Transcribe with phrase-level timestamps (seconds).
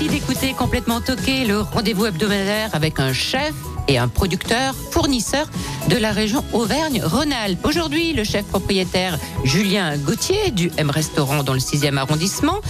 [0.00, 3.52] merci d'écouter Complètement Toqué, le rendez-vous hebdomadaire avec un chef
[3.86, 5.46] et un producteur, fournisseur
[5.90, 7.64] de la région Auvergne-Rhône-Alpes.
[7.64, 12.60] Aujourd'hui, le chef propriétaire Julien Gauthier du M Restaurant dans le 6e arrondissement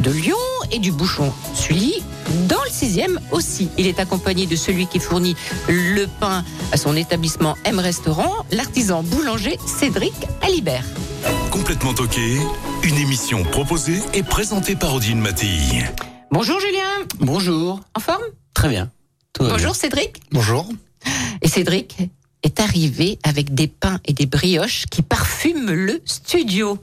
[0.00, 0.36] de Lyon
[0.72, 2.02] et du Bouchon Sully
[2.48, 3.68] dans le 6e aussi.
[3.78, 5.36] Il est accompagné de celui qui fournit
[5.68, 10.84] le pain à son établissement M Restaurant, l'artisan boulanger Cédric Alibert.
[11.50, 12.38] Complètement toqué,
[12.82, 15.84] une émission proposée et présentée par Odile Mattei.
[16.30, 17.80] Bonjour Julien, Bonjour.
[17.94, 18.22] en forme?
[18.54, 18.90] Très bien.
[19.32, 20.20] Tout va Bonjour Cédric.
[20.30, 20.68] Bonjour.
[21.42, 21.98] Et Cédric
[22.42, 26.78] est arrivé avec des pains et des brioches qui parfument le studio.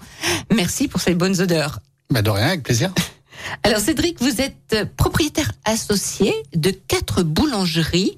[0.53, 1.79] Merci pour ces bonnes odeurs.
[2.09, 2.93] Bah de rien, avec plaisir.
[3.63, 8.17] Alors Cédric, vous êtes propriétaire associé de quatre boulangeries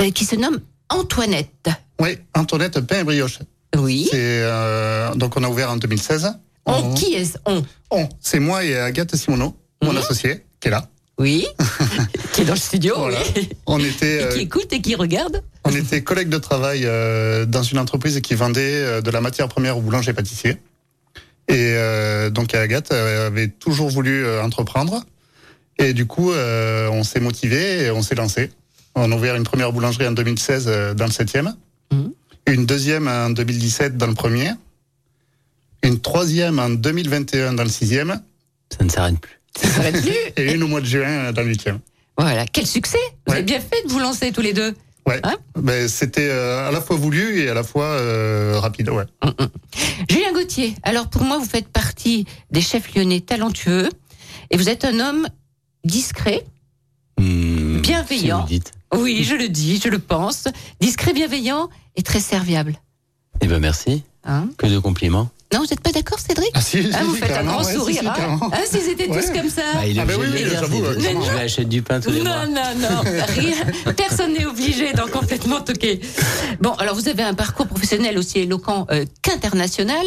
[0.00, 1.68] euh, qui se nomment Antoinette.
[2.00, 3.40] Oui, Antoinette Pain et Brioche.
[3.76, 4.08] Oui.
[4.10, 6.32] C'est euh, donc on a ouvert en 2016.
[6.66, 7.62] On, qui est on?
[7.90, 10.88] On, c'est moi et Agathe Simoneau, mon associé, qui est là.
[11.18, 11.46] Oui.
[12.32, 12.94] qui est dans le studio.
[12.96, 13.18] Voilà.
[13.36, 13.48] oui.
[13.66, 15.42] On était, Et euh, qui écoute et qui regarde.
[15.64, 19.48] on était collègues de travail euh, dans une entreprise qui vendait euh, de la matière
[19.48, 20.58] première aux boulangers pâtissiers.
[21.48, 25.02] Et euh, donc Agathe euh, avait toujours voulu euh, entreprendre.
[25.78, 28.50] Et du coup, euh, on s'est motivé et on s'est lancé.
[28.94, 31.52] On a ouvert une première boulangerie en 2016 euh, dans le 7e.
[31.92, 32.12] Mhm.
[32.48, 34.50] Une deuxième en 2017 dans le premier.
[35.82, 38.20] Une troisième en 2021 dans le 6e.
[38.76, 39.37] Ça ne s'arrête plus.
[39.56, 40.12] Ça s'arrête plus.
[40.42, 41.78] Et une au mois de juin euh, dans le 8e.
[42.16, 42.46] Voilà.
[42.46, 42.98] Quel succès.
[43.26, 43.38] Vous Ouais.
[43.38, 44.74] avez bien fait de vous lancer tous les deux.
[45.06, 45.20] Ouais.
[45.22, 48.90] Hein Ben, C'était euh, à la fois voulu et à la fois euh, rapide.
[48.90, 49.04] Ouais.
[50.10, 53.88] Julien Gauthier, alors pour moi, vous faites partie des chefs lyonnais talentueux
[54.50, 55.26] et vous êtes un homme
[55.84, 56.44] discret,
[57.18, 58.46] Hmm, Bienveillant.
[58.46, 58.72] si vous dites.
[58.94, 60.44] oui, je le dis, je le pense,
[60.80, 62.74] discret, bienveillant et très serviable.
[63.40, 64.02] Eh ben merci.
[64.24, 65.28] Hein Que de compliments.
[65.52, 67.58] Non, vous n'êtes pas d'accord, Cédric Ah si, Ah, si, Vous si, faites un grand
[67.58, 68.00] ouais, si, sourire.
[68.00, 68.50] si, hein carrément.
[68.52, 69.62] Hein, S'ils étaient tous comme ça.
[69.74, 70.84] Bah, il est Ah, obligé oui, oui, j'avoue.
[70.84, 72.46] Je lui achète du pain tous les mois.
[72.46, 76.00] non, non, non, rien, personne n'est obligé dans complètement toqué.
[76.60, 80.06] Bon, alors vous avez un parcours professionnel aussi éloquent euh, qu'international.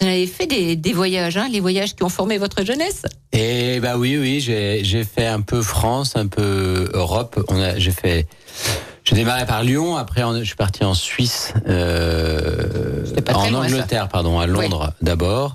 [0.00, 3.02] Vous avez fait des, des voyages, hein, les voyages qui ont formé votre jeunesse?
[3.32, 7.40] Et bah oui, oui, j'ai j'ai fait un peu France, un peu Europe.
[7.48, 8.26] On a, j'ai fait,
[9.12, 9.96] j'ai démarré par Lyon.
[9.96, 13.74] Après, je suis parti en Suisse, euh, pas en loin, ça.
[13.74, 15.54] Angleterre, pardon, à Londres d'abord,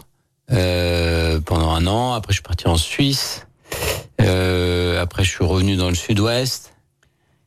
[0.52, 2.14] euh, pendant un an.
[2.14, 3.46] Après, je suis parti en Suisse.
[4.22, 6.74] Euh, après, je suis revenu dans le Sud-Ouest.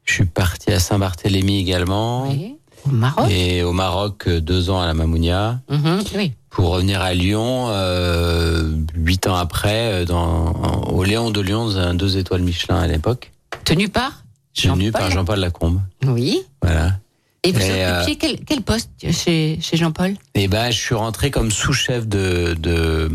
[0.04, 2.28] Je suis parti à Saint-Barthélemy également.
[2.28, 2.56] Oui.
[2.86, 3.26] Au Maroc.
[3.30, 5.60] Et au Maroc, euh, deux ans à la Mamounia.
[5.68, 6.32] Mhm, oui.
[6.48, 10.16] pour revenir à Lyon euh, huit ans après euh, dans,
[10.56, 13.30] en- au Léon de Lyon, dans un deux étoiles Michelin à l'époque,
[13.64, 14.24] Tenu par?
[14.54, 14.92] Tenu Jean-Paul.
[14.92, 15.80] par Jean-Paul Lacombe.
[16.04, 16.42] Oui.
[16.62, 16.98] Voilà.
[17.42, 20.14] Et vous Et, euh, occupiez quel, quel poste chez, chez Jean-Paul?
[20.34, 23.10] Et ben, je suis rentré comme sous-chef de, de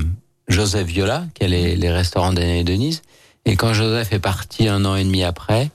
[0.48, 3.02] Joseph Viola, qui a les, les restaurants d'Anne et Denise.
[3.46, 5.70] Et quand Joseph est parti un an et demi après,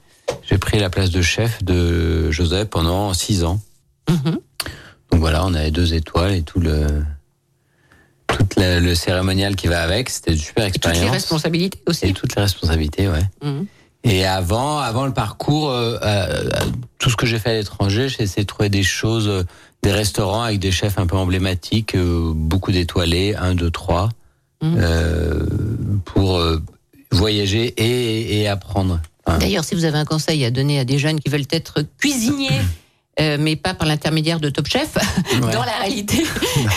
[0.48, 3.60] j'ai pris la place de chef de Joseph pendant six ans.
[4.08, 4.38] Mhm.
[5.12, 6.86] Donc voilà, on avait deux étoiles et tout le
[8.28, 10.08] tout le cérémonial qui va avec.
[10.08, 11.14] C'était une super Et toutes les expérience.
[11.14, 12.12] responsabilités Et aussi.
[12.14, 13.22] toutes les responsabilités, ouais.
[13.42, 13.66] Mhm.
[14.04, 16.48] Et avant, avant le parcours, euh, euh,
[16.98, 19.44] tout ce que j'ai fait à l'étranger, j'ai essayé de trouver des choses, euh,
[19.82, 24.08] des restaurants avec des chefs un peu emblématiques, euh, beaucoup d'étoilés, un, deux, trois,
[24.62, 24.76] Mhm.
[24.78, 25.46] euh,
[26.04, 26.62] pour euh,
[27.12, 29.00] voyager et, et apprendre.
[29.26, 31.82] Enfin, D'ailleurs, si vous avez un conseil à donner à des jeunes qui veulent être
[31.98, 32.50] cuisiniers,
[33.20, 34.94] euh, mais pas par l'intermédiaire de Top Chef,
[35.34, 35.52] Ouais.
[35.52, 36.24] dans la réalité,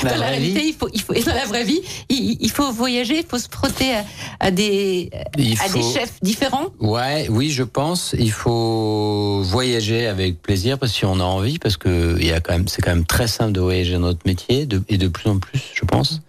[0.03, 0.67] Dans dans la, réalité, vie.
[0.69, 3.37] il faut, il faut, et dans la vraie vie, il, il faut voyager, il faut
[3.39, 4.03] se frotter à,
[4.39, 6.67] à des, il à des chefs différents.
[6.79, 8.15] Ouais, oui, je pense.
[8.17, 12.31] Il faut voyager avec plaisir parce que si on a envie, parce que il y
[12.31, 14.97] a quand même, c'est quand même très simple de voyager dans notre métier, de, et
[14.97, 16.21] de plus en plus, je pense.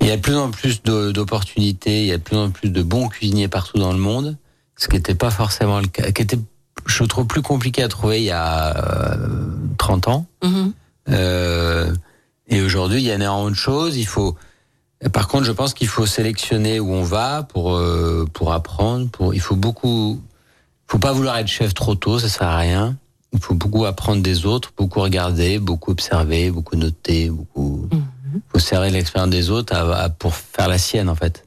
[0.00, 2.70] Il y a de plus en plus d'opportunités, il y a de plus en plus
[2.70, 4.36] de bons cuisiniers partout dans le monde,
[4.76, 6.38] ce qui n'était pas forcément le cas, qui était,
[6.86, 9.16] je trouve, plus compliqué à trouver il y a euh,
[9.78, 10.26] 30 ans.
[10.42, 10.72] Mhm.
[11.10, 11.92] Euh,
[12.48, 13.96] et aujourd'hui, il y a énormément de choses.
[13.96, 14.36] Il faut,
[15.12, 19.08] par contre, je pense qu'il faut sélectionner où on va pour euh, pour apprendre.
[19.10, 20.20] Pour, il faut beaucoup,
[20.86, 22.96] faut pas vouloir être chef trop tôt, ça sert à rien.
[23.32, 27.88] Il faut beaucoup apprendre des autres, beaucoup regarder, beaucoup observer, beaucoup noter, beaucoup.
[28.52, 31.44] Faut serrer l'expérience des autres à- à- pour faire la sienne en fait.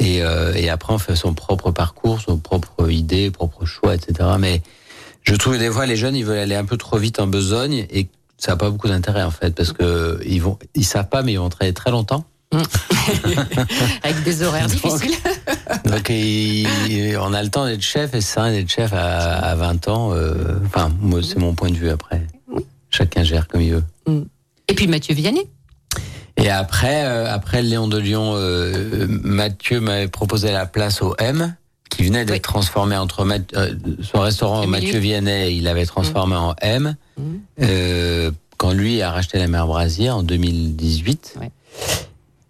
[0.00, 0.04] Mm.
[0.04, 4.28] Et, euh, et après, on fait son propre parcours, son propre idée, propre choix, etc.
[4.38, 4.62] Mais
[5.22, 7.26] Je trouve que des fois les jeunes ils veulent aller un peu trop vite en
[7.26, 11.08] besogne et ça n'a pas beaucoup d'intérêt en fait parce que ils vont ils savent
[11.08, 12.24] pas mais ils vont travailler très longtemps.
[14.02, 15.14] Avec des horaires difficiles.
[15.86, 19.54] Donc il- on a le temps d'être chef et c'est ça d'être chef à, à
[19.54, 20.12] 20 ans.
[20.12, 22.26] euh, Enfin moi c'est mon point de vue après.
[22.90, 23.84] Chacun gère comme il veut.
[24.68, 25.48] Et puis Mathieu Vianney.
[26.44, 31.56] Et après, euh, après Léon de Lyon, euh, Mathieu m'avait proposé la place au M,
[31.88, 32.40] qui venait d'être Oui.
[32.42, 33.26] transformé entre
[33.56, 33.70] euh,
[34.02, 34.66] son restaurant.
[34.66, 36.96] Mathieu Vianney, il l'avait transformé en M.
[37.62, 41.50] Euh, quand lui a racheté la mer Brasier en 2018 Ouais.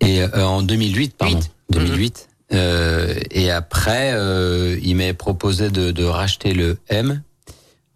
[0.00, 1.50] et en 2008 pardon Huit.
[1.70, 4.10] 2008 Euh, et après
[4.82, 7.22] il m'avait proposé de, de racheter le M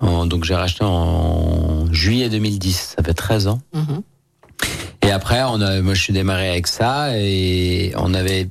[0.00, 3.60] En- donc j'ai racheté en juillet 2010 ça fait 13 ans.
[5.02, 8.48] Et après, on a, moi, je suis démarré avec ça et on avait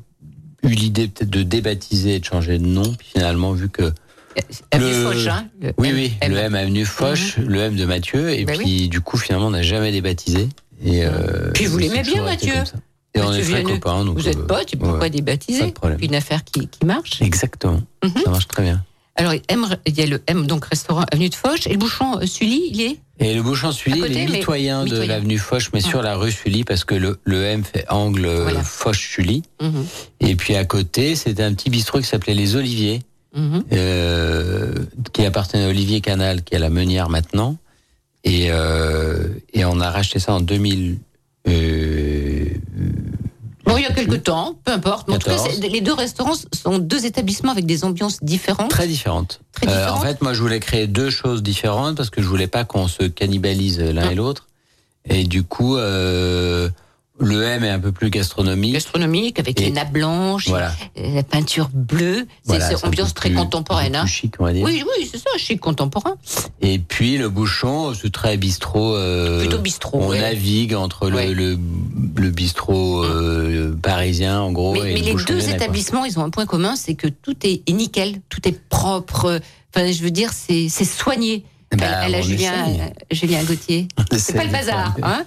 [0.63, 2.93] eu l'idée peut-être de débaptiser et de changer de nom.
[2.97, 3.91] Puis finalement, vu que
[4.71, 6.31] Avenue Le- Foch, hein, le oui, M- oui, M.
[6.31, 9.51] le M avenue Foch, le M de Mathieu, et Ben puis du coup, finalement, on
[9.51, 10.47] n'a jamais débaptisé.
[10.83, 12.53] Et euh, Puis vous l'aimez bien, Mathieu.
[13.15, 14.05] Et on est très copains.
[14.05, 15.09] Donc, Vous êtes euh, potes, pourquoi ouais.
[15.09, 15.73] débaptiser?
[15.97, 17.19] Puis une affaire qui, qui marche?
[17.21, 17.81] Exactement.
[18.03, 18.11] Mhm.
[18.25, 18.83] Ça marche très bien.
[19.17, 21.77] Alors, il aime- il y a le M, donc restaurant Avenue de Foch, et le
[21.77, 25.69] bouchon euh, Sully, il est Et le bouchon Sully, il est mitoyen de l'avenue Foch,
[25.73, 28.61] mais sur la rue Sully, parce que le, le M fait angle euh, Voilà.
[28.63, 29.41] Foch-Sully.
[29.61, 29.85] Mhm.
[30.21, 33.01] Et puis à côté, c'était un petit bistrot qui s'appelait Les Oliviers.
[33.35, 33.63] Mhm.
[33.73, 34.73] euh,
[35.13, 37.57] qui appartenait à Olivier Canal, qui est à la Meunière maintenant.
[38.23, 40.97] Et, euh, et on a racheté ça en 2000.
[41.47, 41.86] Euh,
[43.67, 45.09] Bon, il y a quelques temps, peu importe.
[45.09, 45.59] En tout cas, 14.
[45.61, 48.69] c'est- les deux restaurants sont deux établissements avec des ambiances différentes.
[48.69, 49.41] très différentes.
[49.51, 52.47] Très Euh, en fait, moi, je voulais créer deux choses différentes parce que je voulais
[52.47, 54.11] pas qu'on se cannibalise l'un Ah.
[54.11, 54.47] et l'autre.
[55.09, 56.69] Et du coup, euh,
[57.19, 58.73] le M est un peu plus gastronomique.
[58.73, 60.71] gastronomique avec Et- les nappes blanches, Voilà.
[60.95, 62.27] et la peinture bleue.
[62.45, 63.95] C'est Voilà, ambiance très plus- contemporaine.
[63.95, 64.05] Hein.
[64.05, 64.63] chic, on va dire.
[64.63, 66.15] Oui, oui, c'est ça, chic contemporain.
[66.61, 68.95] Et puis le bouchon, c'est très bistrot.
[68.95, 70.21] euh, Plutôt bistrot, On ouais.
[70.21, 71.27] navigue entre le, Ouais.
[71.29, 71.57] le, le
[72.31, 74.73] bistrot euh, parisien, en gros.
[74.73, 75.49] Mais, et mais le les deux quoi.
[75.53, 79.39] établissements, ils ont un point commun, c'est que tout est, est nickel, tout est propre.
[79.75, 81.43] Enfin, je veux dire, c'est soigné.
[81.77, 83.89] Bah, la on Julien, euh, Julien Gauthier.
[84.17, 85.25] C'est pas le bazar, hein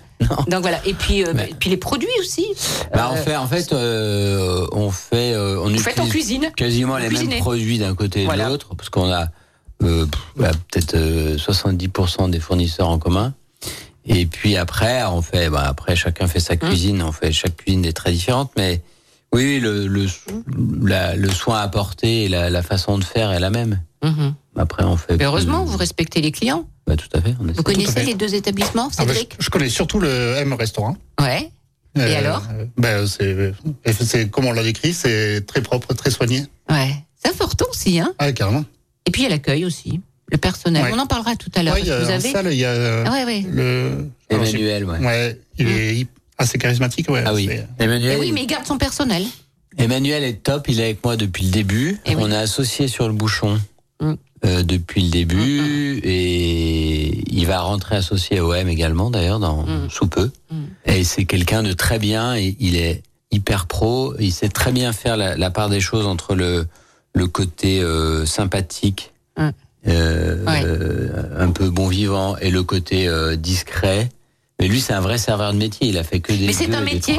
[0.48, 0.80] Donc voilà.
[0.86, 2.46] Et puis, euh, puis les produits aussi.
[2.94, 6.50] Bah, Euh, on fait, en fait, euh, on fait, on vous faites en utilise cuisine.
[6.56, 7.28] quasiment les cuisinez.
[7.34, 8.46] mêmes produits d'un côté et Voilà.
[8.46, 9.26] de l'autre, parce qu'on a
[9.80, 13.34] bah, peut-être euh, 70% des fournisseurs en commun.
[14.06, 17.84] Et puis après, on fait, bah, après chacun fait sa cuisine, on fait chaque cuisine
[17.84, 18.82] est très différente, mais
[19.32, 20.06] oui, le le,
[20.82, 23.80] la- le soin apporté et la, la façon de faire est la même.
[24.02, 24.34] Mhm.
[24.56, 25.16] Après, on fait.
[25.16, 26.66] Mais heureusement, plus- vous respectez les clients.
[26.86, 27.34] Bah, tout à fait.
[27.40, 27.44] On.
[27.52, 28.04] Vous connaissez fait.
[28.04, 30.96] les deux établissements, Ah, bah, je, Cédric je connais surtout le M restaurant.
[31.20, 31.50] Ouais.
[31.96, 32.42] Et alors
[32.76, 33.52] ben, c'est,
[34.00, 36.44] c'est comme on l'a décrit, c'est très propre, très soigné.
[36.70, 36.94] Ouais.
[37.22, 38.64] C'est important aussi, hein Ah, carrément.
[39.06, 40.00] Et puis il y a l'accueil aussi,
[40.30, 40.84] le personnel.
[40.84, 40.90] Ouais.
[40.94, 41.74] On en parlera tout à l'heure.
[41.76, 43.44] A Vous en avez salle, il y a euh, ouais, ouais.
[43.50, 44.08] le.
[44.30, 44.98] alors, j'ai- Emmanuel, ouais.
[44.98, 46.06] Ouais, il est hy-
[46.38, 47.22] assez charismatique, ouais.
[47.26, 47.48] Ah oui.
[47.52, 49.24] Eh Emmanuel, oui, mais il garde son personnel.
[49.78, 51.98] Emmanuel est top, il est avec moi depuis le début.
[52.06, 52.22] Eh oui.
[52.24, 53.60] On est associé sur le bouchon
[54.00, 54.14] Mm.
[54.46, 59.90] euh, depuis le début et il va rentrer associé au M également d'ailleurs dans Mm.
[59.90, 60.30] sous peu.
[60.50, 60.56] Mm.
[60.86, 62.34] Et c'est quelqu'un de très bien.
[62.36, 64.14] Et il est hyper pro.
[64.18, 66.66] Il sait très bien faire la, la part des choses entre le
[67.12, 69.50] le côté euh, sympathique, Mm.
[69.88, 70.62] Euh, Ouais.
[70.64, 74.08] euh, un peu bon vivant et le côté euh, discret.
[74.60, 75.88] Mais lui, c'est un vrai serveur de métier.
[75.88, 77.16] Il a fait que des Mais c'est un et métier,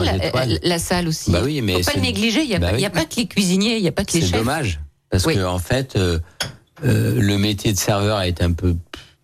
[0.62, 1.32] la, salle aussi.
[1.32, 2.44] Bah oui, mais Faut pas c'est- le négliger.
[2.44, 2.86] Il n'y a, Bah oui.
[2.86, 4.38] a pas que les cuisiniers, il n'y a pas que les C'est chefs.
[4.38, 5.36] dommage parce Oui.
[5.36, 6.20] que en fait, euh,
[6.86, 8.76] euh, le métier de serveur a été un peu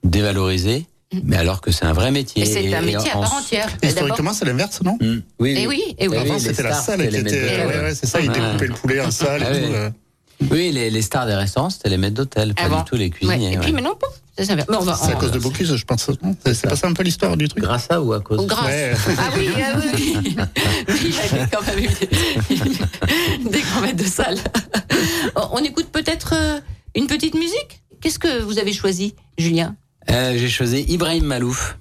[0.03, 0.87] dévalorisé,
[1.23, 2.41] mais alors que c'est un vrai métier.
[2.41, 3.67] Et c'est un Et- et métier à en- part entière.
[3.67, 5.21] Et d'abord- Historiquement, c'est l'inverse, non Mm.
[5.39, 6.07] Oui, Eh oui, oui.
[6.15, 7.65] Ah Avant, c'était la salle qui était.
[7.65, 8.33] Ouais, ouais, c'est ça, ils Ouais.
[8.33, 9.67] découpaient le poulet en salle Ah et oui.
[9.67, 9.93] tout.
[10.51, 12.79] Oui, les, les stars des restaurants, c'était les maîtres d'hôtel, pas Avant.
[12.79, 13.09] du tout les Ouais.
[13.09, 13.53] cuisiniers.
[13.53, 13.71] Et puis ouais.
[13.73, 14.63] maintenant, pouf, ça, ça va.
[14.69, 16.09] Mais on va- C'est à on- cause de Bocuse, je pense.
[16.21, 18.45] non C'est pas ça un peu l'histoire du truc Grâce à ou à cause Au
[18.45, 18.65] grâce.
[18.67, 18.93] Ouais.
[19.17, 24.37] Ah oui, ah oui, il avait quand même eu des, des grands maîtres de salle.
[25.51, 26.59] On écoute peut-être euh,
[26.95, 29.75] une petite musique Qu'est-ce que vous avez choisi, Julien?
[30.11, 31.79] Euh, J'ai choisi Ibrahim Malouf,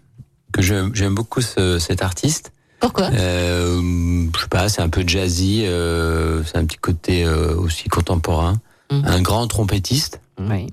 [0.50, 2.52] que je- j'aime beaucoup ce- cet artiste.
[2.80, 3.06] Pourquoi?
[3.12, 7.88] Euh, je sais pas, c'est un peu jazzy, euh, c'est un petit côté euh, aussi
[7.88, 8.60] contemporain.
[8.92, 9.04] Mhm.
[9.06, 10.20] Un grand trompettiste.
[10.38, 10.66] Oui.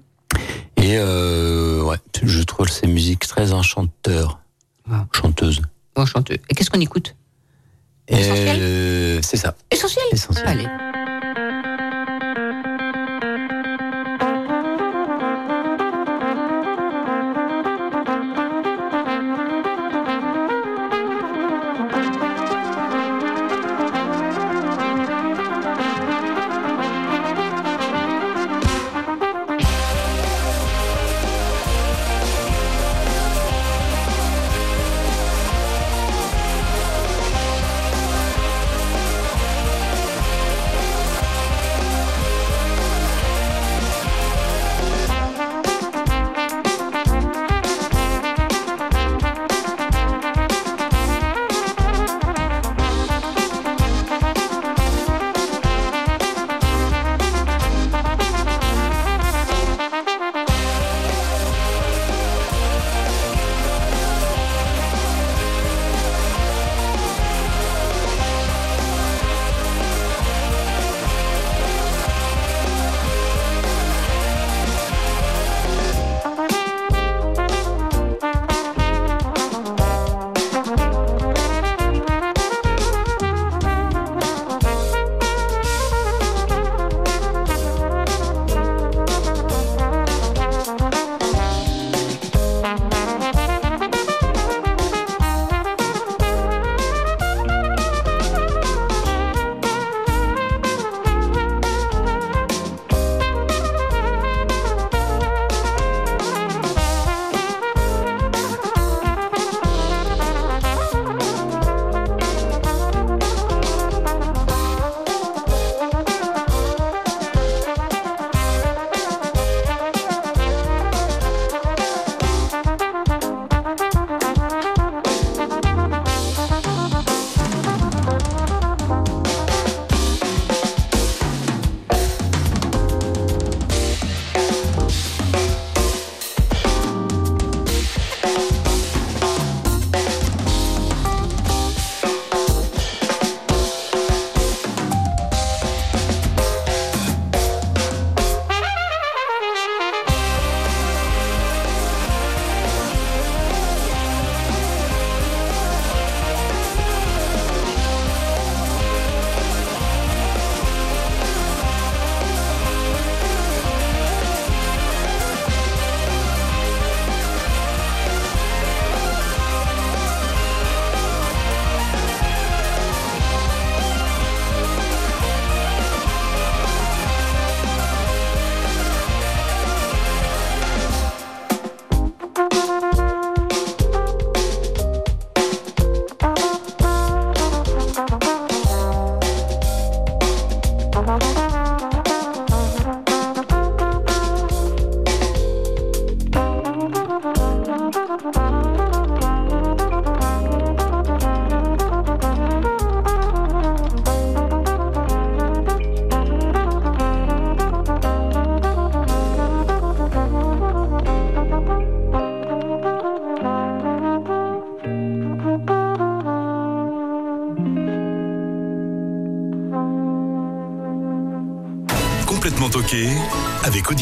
[0.78, 4.40] Et euh, ouais, je trouve ces musiques très enchanteur,
[4.92, 5.06] Ah.
[5.14, 5.62] chanteuse.
[5.96, 6.38] Bon, chanteux.
[6.50, 7.16] Et qu'est-ce qu'on écoute?
[8.08, 8.58] Essentiel?
[8.60, 10.04] Euh, c'est ça, Essentiel?
[10.12, 10.48] Essentiel.
[10.48, 10.68] Allez.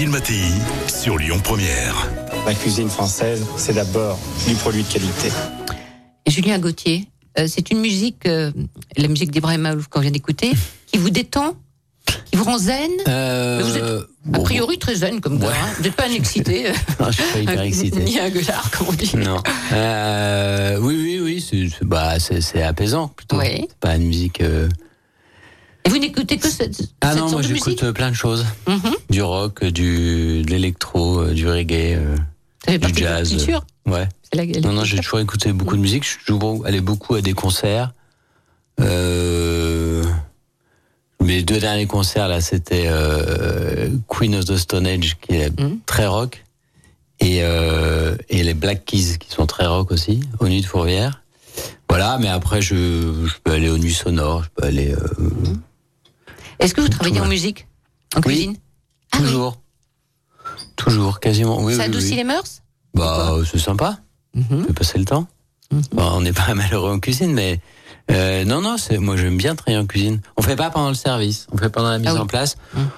[0.01, 0.41] Odile Mattei
[0.88, 2.10] sur Lyon Première.
[2.48, 4.17] La cuisine française, c'est d'abord
[4.48, 5.29] du produit de qualité.
[6.25, 8.51] Julien Gauthier, euh, c'est une musique, euh,
[8.98, 10.53] la musique d'Ibrahim Malouf qu'on vient d'écouter,
[10.88, 11.55] qui vous détend,
[12.25, 12.89] qui vous rend zen.
[13.08, 15.50] Euh, Vous êtes a priori très zen comme gars.
[15.50, 15.53] Ouais.
[15.53, 15.70] hein.
[15.77, 16.72] Vous n'êtes pas un excité.
[17.00, 18.00] bon, je suis pas hyper excité.
[18.00, 19.12] Ni un gueulard, comme on dit.
[19.17, 19.38] Non.
[19.72, 23.38] Euh, oui, oui, oui, c'est bah, c'est apaisant plutôt.
[23.38, 23.67] Oui.
[23.70, 24.41] C'est pas une musique.
[25.86, 28.46] Et vous n'écoutez que cette, Ah cette non, moi sorte j'écoute euh, plein de choses.
[28.68, 28.92] Mhm.
[29.10, 33.30] Du rock, euh, du, de l'électro, euh, du reggae, euh, du jazz.
[33.30, 33.66] culture.
[33.88, 34.08] ouais.
[34.34, 36.04] La- Non, non, j'ai toujours écouté beaucoup de musique.
[36.04, 37.92] Je suis toujours allé beaucoup à des concerts.
[38.80, 40.04] Euh,
[41.22, 45.80] mes deux derniers concerts, là, c'était euh, Queen of the Stone Age, qui est Mhm.
[45.86, 46.44] très rock,
[47.20, 51.22] et, euh, et les Black Keys, qui sont très rock aussi, au Nuit de Fourvière.
[51.90, 52.76] Voilà, mais après, je,
[53.26, 54.96] je peux aller aux Nuits Sonores, je peux aller...
[56.62, 57.68] Est-ce que vous travaillez en musique
[58.15, 58.24] En Oui.
[58.34, 58.56] cuisine
[59.12, 59.25] Ah oui.
[59.25, 59.60] toujours.
[60.75, 61.62] Toujours, quasiment.
[61.62, 62.15] Oui, Ça adoucit oui.
[62.18, 62.62] les mœurs
[62.94, 64.00] Bah, c'est sympa.
[64.34, 64.46] Mhm.
[64.51, 65.27] On peut passer le temps.
[65.72, 65.82] Mhm.
[65.94, 67.60] Bon, on n'est pas malheureux en cuisine, mais
[68.10, 70.22] euh, non, non, moi j'aime bien travailler en cuisine.
[70.38, 72.20] On fait pas pendant le service, on fait pendant la mise Ah oui.
[72.20, 72.56] en place.
[72.74, 72.89] Mhm.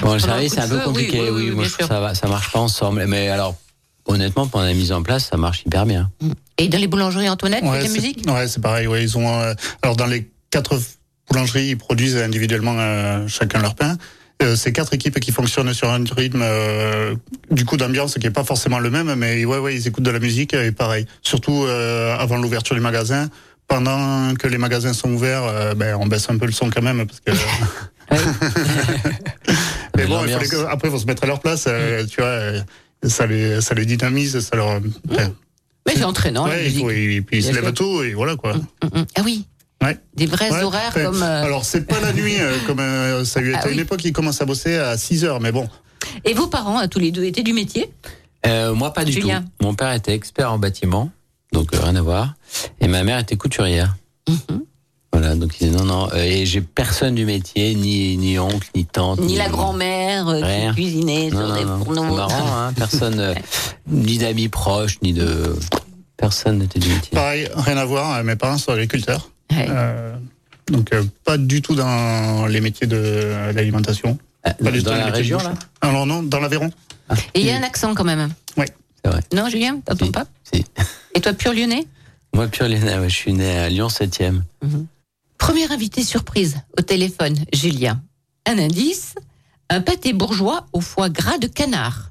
[0.00, 1.20] Pendant le service, c'est un peu feu, oui, compliqué.
[1.20, 3.04] oui, Oui, oui, moi je trouve ça va, ça marche pas ensemble.
[3.08, 3.56] Mais alors,
[4.06, 6.10] honnêtement, pendant la mise en place, ça marche hyper bien.
[6.58, 8.86] Et dans les boulangeries Antoinette, Ouais, la c'est- musique Ouais, c'est pareil.
[8.86, 9.28] Ouais, ils ont.
[9.28, 10.78] euh, alors dans les quatre
[11.30, 13.96] boulangeries, ils produisent individuellement euh, chacun leur pain.
[14.42, 17.14] Euh, c'est quatre équipes qui fonctionnent sur un rythme euh,
[17.50, 20.10] du coup d'ambiance qui est pas forcément le même, mais ouais, ouais, ils écoutent de
[20.10, 21.04] la musique et pareil.
[21.22, 23.28] Surtout euh, avant l'ouverture du magasin.
[23.68, 27.06] Pendant que les magasins sont ouverts, ben, on baisse un peu le son quand même
[27.06, 27.30] parce que.
[29.96, 31.66] mais bon, il que, après, ils vont se mettre à leur place.
[31.68, 32.64] euh, Tu vois,
[33.08, 34.80] ça les, ça les dynamise, ça leur.
[35.08, 35.32] enfin,
[35.86, 36.98] Mais c'est entraînant, la ouais, il musique.
[36.98, 38.54] et puis ils se lèvent tôt et voilà quoi.
[38.54, 39.06] Mhm.
[39.16, 39.46] Ah oui,
[39.82, 39.98] Ouais.
[40.14, 41.22] des vrais Ouais, horaires comme...
[41.22, 43.70] euh, Alors, c'est pas la nuit, euh, comme euh, ça a eu Ah été à
[43.70, 43.82] une oui.
[43.82, 45.68] époque, il commence à bosser à 6 heures, mais bon.
[46.24, 47.90] Et vos parents, tous les deux, étaient du métier?
[48.46, 49.42] Euh, moi, pas du Julien.
[49.42, 49.66] tout.
[49.66, 51.10] Mon père était expert en bâtiment,
[51.52, 52.34] donc euh, rien à voir.
[52.80, 53.94] Et ma mère était couturière.
[54.28, 54.62] Mhm.
[55.12, 56.08] Voilà, donc il disait non, non.
[56.12, 59.18] euh, et j'ai personne du métier, ni, ni oncle, ni tante.
[59.20, 62.14] Ni la grand-mère euh, qui cuisinait Non, sur non, des non.
[62.16, 62.72] Marrant, hein.
[62.76, 63.34] Personne, euh,
[63.88, 65.56] ni d'amis proches, ni de.
[66.20, 67.12] Personne n'était du métier.
[67.14, 69.30] Pareil, rien à voir, euh, mes parents sont agriculteurs.
[69.50, 69.66] Ouais.
[69.70, 70.14] Euh,
[70.66, 74.18] donc, euh, pas du tout dans les métiers de l'alimentation.
[74.46, 75.54] Euh, Pas du tout dans les la région, là?
[75.80, 76.70] Alors non, dans l'Aveyron.
[77.32, 78.28] Et il y a un accent quand même.
[78.54, 79.22] C'est vrai.
[79.32, 80.12] Non, Julien, t'entends Si.
[80.12, 80.26] pas?
[80.52, 80.64] Si.
[81.14, 81.86] Et toi, pur lyonnais?
[82.34, 84.42] Moi, pur ouais, je suis né à Lyon 7e.
[85.38, 88.02] Premier invité surprise au téléphone, Julien.
[88.46, 89.14] Un indice,
[89.70, 92.10] un pâté bourgeois au foie gras de canard.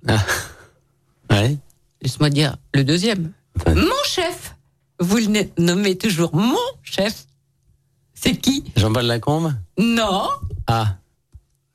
[1.30, 1.58] Ouais.
[2.02, 3.32] Laisse-moi dire le deuxième.
[3.68, 4.56] Mon chef.
[5.00, 7.26] Vous le nommez toujours mon chef.
[8.14, 10.28] C'est qui Jean-Paul Lacombe Non.
[10.68, 10.96] Ah.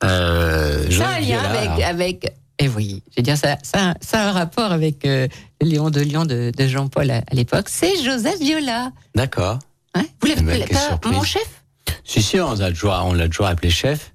[0.03, 2.33] Euh, Ça a un lien avec, avec.
[2.59, 5.27] Et oui, je veux dire, ça, ça, ça a un rapport avec euh,
[5.59, 7.67] le Léon de Lyon de, de Jean-Paul à, à l'époque.
[7.67, 8.91] C'est Joseph Viola.
[9.15, 9.59] D'accord.
[9.95, 10.05] Hein?
[10.21, 11.63] Vous l'avez Eh ben, pas mon chef?
[12.03, 14.13] Si, si, on l'a toujours, on l'a toujours appelé chef.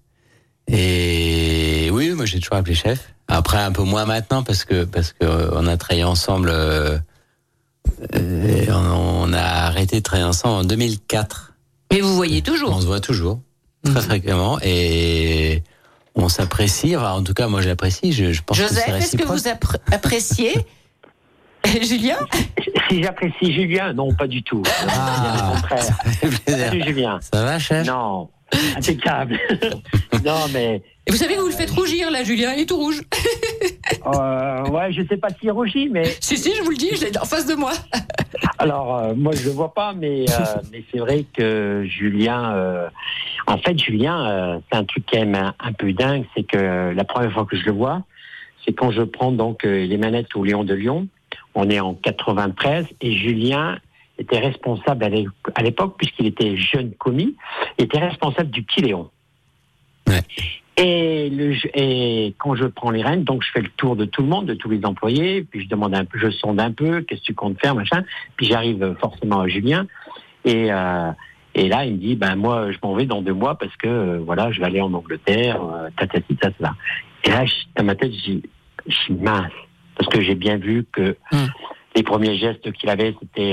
[0.69, 3.13] Et oui, moi j'ai toujours appelé chef.
[3.29, 6.51] Après, un peu moins maintenant parce que parce que euh, on a travaillé ensemble.
[6.51, 6.99] euh,
[8.15, 11.53] euh, on, a arrêté de travailler ensemble en 2004.
[11.93, 12.71] Mais vous voyez toujours.
[12.77, 13.41] On se voit toujours
[13.85, 14.01] très Mhm.
[14.03, 15.63] fréquemment et
[16.15, 16.97] on s'apprécie.
[16.97, 18.13] Enfin, en tout cas, moi j'apprécie.
[18.13, 20.55] Je, je pense que Joseph, est-ce que vous appré- appréciez
[21.83, 22.19] Julien
[22.89, 24.63] Si j'apprécie Julien, non, pas du tout.
[24.89, 25.53] Ah.
[26.73, 27.19] Julien.
[27.33, 28.29] Ça va, chef Non,
[28.77, 29.39] impeccable.
[30.25, 32.77] non, mais Et vous savez que vous le faites rougir, là, Julien, il est tout
[32.77, 33.03] rouge.
[34.07, 37.07] euh, ouais, je sais pas s'il rougit, mais si, si, je vous le dis, je
[37.07, 37.73] l'ai en face de moi.
[38.59, 42.89] alors euh, moi je le vois pas, mais euh, mais c'est vrai que Julien, euh,
[43.47, 46.93] en fait Julien, euh, c'est un truc quand même un, un peu dingue, c'est que
[46.95, 48.03] la première fois que je le vois,
[48.65, 51.09] c'est quand je prends donc euh, les manettes au Lion de Lyon.
[51.55, 53.79] On est en 93 et Julien
[54.21, 57.35] était responsable à l'é- à l'époque puisqu'il était jeune commis,
[57.79, 59.11] était responsable du petit Léon.
[60.09, 60.21] Ouais.
[60.77, 64.23] Et, le, et quand je prends les rênes, donc je fais le tour de tout
[64.23, 67.03] le monde, de tous les employés, puis je demande un peu, je sonde un peu,
[67.03, 68.03] qu'est-ce que tu comptes faire, machin.
[68.37, 69.87] Puis j'arrive forcément à Julien,
[70.45, 71.11] et, euh,
[71.55, 73.89] et là il me dit, ben moi je m'en vais dans deux mois parce que
[73.89, 76.75] euh, voilà, je vais aller en Angleterre, euh, tatati, tatata.
[77.25, 79.53] Et là, je- dans ma tête, je suis mince,
[79.97, 81.47] parce que j'ai bien vu que Hmm.
[81.95, 83.53] les premiers gestes qu'il avait, c'était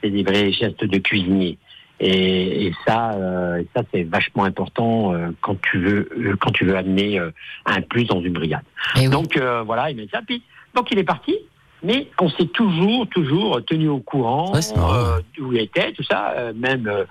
[0.00, 1.58] c'était des vrais gestes de cuisinier.
[2.02, 6.64] Et, et ça, euh, ça c'est vachement important euh, quand tu veux euh, quand tu
[6.64, 7.30] veux amener euh,
[7.66, 8.62] un plus dans une brigade.
[8.96, 9.08] Et oui.
[9.10, 10.20] Donc euh, voilà, il dit ça.
[10.26, 10.42] Puis,
[10.74, 11.36] donc il est parti,
[11.82, 16.02] mais on s'est toujours toujours tenu au courant Ouais, c'est euh, d'où il était, tout
[16.04, 16.32] ça.
[16.38, 17.04] Euh, même euh,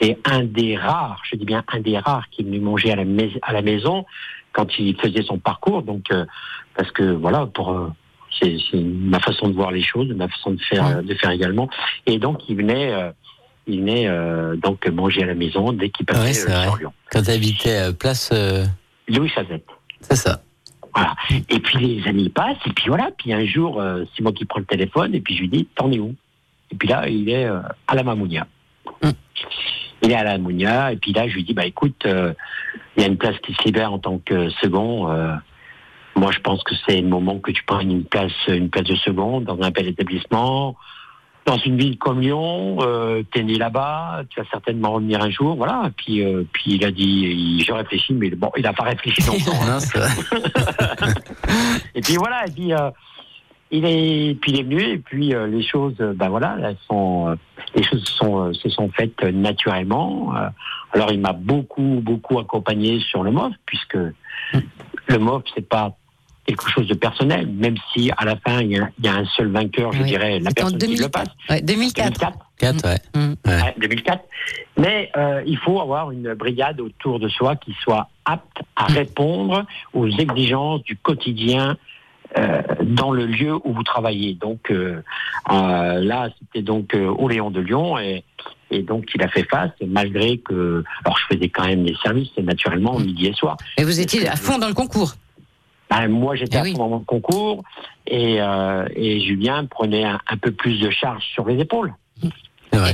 [0.00, 2.96] c'est un des rares, je dis bien un des rares qui est venu manger à
[2.96, 4.06] la, mais- à la maison
[4.52, 5.82] quand il faisait son parcours.
[5.82, 6.24] Donc, euh,
[6.74, 7.88] parce que voilà, pour euh,
[8.40, 11.68] c'est ma façon de voir les choses, ma façon de faire, de faire également.
[12.06, 13.10] Et donc, il venait, euh,
[13.66, 16.92] il venait euh, donc manger à la maison dès qu'il passait Ouais, euh, sur Lyon.
[17.10, 18.32] Quand tu habitais place.
[19.08, 19.66] Louis Chazette.
[20.00, 20.42] c'est ça.
[20.94, 21.14] Voilà.
[21.50, 23.10] Et puis les années passent, et puis voilà.
[23.18, 23.82] Puis un jour,
[24.14, 26.14] c'est moi qui prends le téléphone, et puis je lui dis, t'en es où?
[26.72, 28.46] Et puis là, il est à la Mamounia.
[29.02, 29.10] Mm.
[30.02, 33.04] Il est à la Mamounia, et puis là, je lui dis, bah écoute, il y
[33.04, 35.06] a une place qui se libère en tant que second.
[36.16, 38.96] Moi, je pense que c'est le moment que tu prennes une place, une place de
[38.96, 40.74] second dans un bel établissement.
[41.44, 45.54] Dans une ville comme Lyon, euh, t'es né là-bas, tu vas certainement revenir un jour,
[45.54, 45.84] voilà.
[45.86, 49.22] Et puis, euh, puis il a dit, je réfléchis, mais bon, il n'a pas réfléchi
[49.26, 49.52] longtemps.
[49.68, 49.78] hein.
[51.94, 52.90] Et puis voilà, et puis euh,
[53.70, 57.36] il est, puis il est venu, et puis euh, les choses, ben voilà, elles sont,
[57.74, 60.32] les choses sont, se sont faites naturellement.
[60.92, 63.98] Alors il m'a beaucoup, beaucoup accompagné sur le MOF, puisque
[64.52, 65.96] le MOF c'est pas
[66.46, 69.14] quelque chose de personnel, même si à la fin il y a, il y a
[69.16, 70.08] un seul vainqueur, je Oui.
[70.08, 71.12] dirais, la personne qui le 2004.
[71.12, 71.28] passe.
[71.50, 72.04] Ouais, 2004.
[72.20, 72.38] 2004.
[72.58, 72.98] 4, ouais.
[73.14, 73.34] Mm.
[73.46, 73.62] Ouais.
[73.62, 74.24] Ouais, 2004.
[74.78, 79.64] Mais euh, il faut avoir une brigade autour de soi qui soit apte à répondre
[79.92, 81.76] aux exigences du quotidien
[82.38, 84.34] euh, dans le lieu où vous travaillez.
[84.34, 85.02] Donc euh,
[85.50, 88.24] euh, là, c'était donc euh, au Léon de Lyon et,
[88.70, 92.36] et donc il a fait face malgré que alors je faisais quand même les services
[92.38, 93.56] naturellement midi et soir.
[93.78, 95.14] Et vous étiez à fond dans le concours.
[95.90, 96.72] Ben, moi, j'étais Eh à oui.
[96.72, 97.62] ce moment de concours
[98.06, 101.94] et, euh, et Julien prenait un, un peu plus de charge sur les épaules.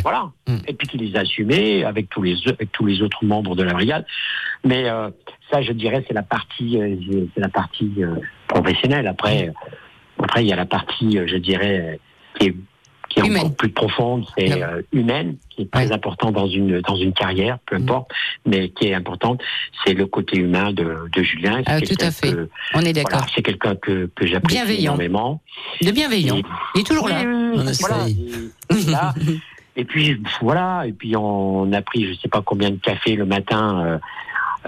[0.03, 0.31] Voilà.
[0.47, 0.57] Mm.
[0.69, 3.73] Et puis qu'il les assumait avec tous les avec tous les autres membres de la
[3.73, 4.07] brigade.
[4.65, 5.11] Mais euh,
[5.51, 8.15] ça, je dirais, c'est la partie euh, c'est la partie euh,
[8.47, 9.09] professionnelle.
[9.09, 9.53] Après, euh,
[10.23, 11.99] après il y a la partie, euh, je dirais,
[12.39, 12.55] qui est
[13.13, 13.43] qui est Humaine.
[13.43, 15.93] encore plus profonde, c'est euh, humaine, qui est très Ouais.
[15.93, 17.83] important dans une dans une carrière, peu Mm.
[17.83, 18.11] importe,
[18.47, 19.41] mais qui est importante,
[19.85, 21.63] c'est le côté humain de, de Julien.
[21.67, 22.33] C'est Ah, tout quelqu'un à fait.
[22.33, 23.19] que- On est d'accord.
[23.19, 25.41] voilà, c'est quelqu'un que, que j'apprécie énormément.
[25.83, 26.37] De bienveillant.
[26.39, 26.43] Et-
[26.77, 27.23] Il est toujours là.
[27.25, 27.71] On voilà.
[28.09, 28.51] essaye.
[28.71, 29.15] Et, et là,
[29.77, 33.27] et puis voilà, et puis on a pris je sais pas combien de café le
[33.27, 34.01] matin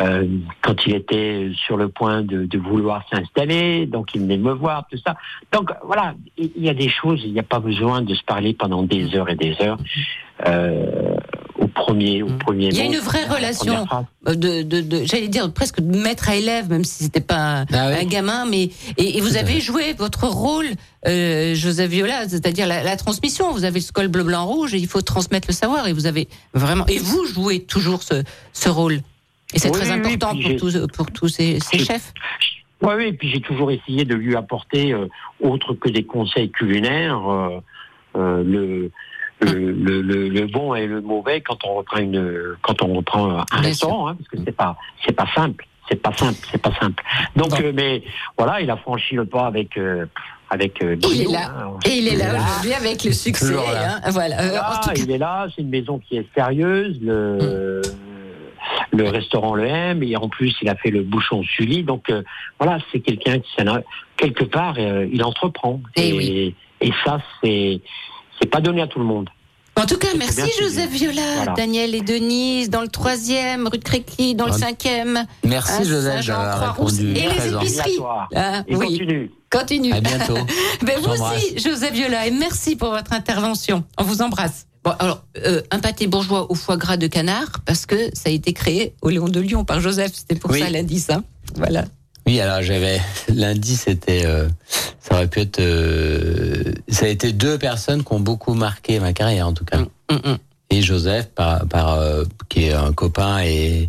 [0.00, 0.26] euh,
[0.62, 4.86] quand il était sur le point de, de vouloir s'installer, donc il venait me voir,
[4.90, 5.16] tout ça.
[5.52, 8.54] Donc voilà, il y a des choses, il n'y a pas besoin de se parler
[8.54, 9.78] pendant des heures et des heures.
[10.48, 11.14] Euh,
[11.60, 13.86] au premier, au premier Il y a mot, une vraie relation.
[14.26, 17.66] de, de, de j'allais dire presque de maître à élève, même si c'était pas un,
[17.72, 18.00] Ah oui.
[18.00, 20.66] un gamin, mais et, et vous avez joué votre rôle,
[21.06, 23.52] euh, Joseph Viola, c'est-à-dire la, la transmission.
[23.52, 25.86] Vous avez le col bleu blanc rouge et il faut transmettre le savoir.
[25.86, 28.98] Et vous avez vraiment et vous jouez toujours ce, ce rôle.
[29.54, 32.12] Et c'est Oui, très oui, important pour tous pour tous ces, chefs.
[32.82, 35.06] Oui, oui, et puis j'ai toujours essayé de lui apporter, euh,
[35.40, 37.60] autre que des conseils culinaires, euh,
[38.16, 38.90] euh, le,
[39.40, 43.30] le, le, le- le bon et le mauvais quand on reprend une, quand on reprend
[43.38, 46.60] un Bien restaurant, hein, parce que c'est pas, c'est pas simple, c'est pas simple, c'est
[46.60, 47.02] pas simple.
[47.36, 48.02] Donc, euh, mais
[48.36, 50.06] voilà, il a franchi le pas avec, euh,
[50.50, 50.82] avec.
[50.82, 51.52] euh, Il est là.
[51.56, 51.70] hein.
[51.86, 52.38] Et il est là Là.
[52.40, 53.54] aujourd'hui avec le succès.
[53.54, 54.00] Hein.
[54.10, 54.40] Voilà.
[54.40, 56.98] Euh, Voilà, en tout cas, il est là, c'est une maison qui est sérieuse.
[57.02, 57.80] Le,
[58.96, 61.82] le restaurant le aime et en plus il a fait le bouchon Sully.
[61.82, 62.22] Donc euh,
[62.58, 63.80] voilà, c'est quelqu'un qui s'en a-
[64.16, 65.80] quelque part euh, il entreprend.
[65.96, 66.54] Eh et, oui.
[66.80, 67.80] et ça c'est
[68.40, 69.28] c'est pas donné à tout le monde.
[69.76, 71.52] En tout cas, merci Joseph Viola, Voilà.
[71.54, 74.58] Daniel et Denise dans le troisième, rue de Créqui dans le Ah.
[74.58, 75.26] cinquième.
[75.44, 76.98] Merci à Joseph d'avoir Croix-Rousse.
[77.00, 78.28] répondu Et les toi.
[78.36, 79.30] Ah, Et oui, continue.
[79.50, 79.92] continue.
[79.92, 80.36] À bientôt.
[80.86, 83.82] Ben vous aussi, Joseph Viola, et merci pour votre intervention.
[83.98, 84.68] On vous embrasse.
[84.84, 88.32] Bon, alors, euh, un pâté bourgeois au foie gras de canard, parce que ça a
[88.32, 90.12] été créé au Léon de Lyon par Joseph.
[90.14, 90.60] C'était pour Oui.
[90.60, 91.08] ça l'indice.
[91.10, 91.24] Hein.
[91.56, 91.84] Voilà.
[92.26, 93.00] Oui, alors j'avais
[93.34, 94.48] lundi, c'était, euh,
[95.00, 99.12] ça aurait pu être, euh, ça a été deux personnes qui ont beaucoup marqué ma
[99.12, 99.78] carrière en tout cas.
[99.78, 100.38] Mm, mm, mm.
[100.70, 101.98] Et Joseph, par, par
[102.48, 103.88] qui est un copain et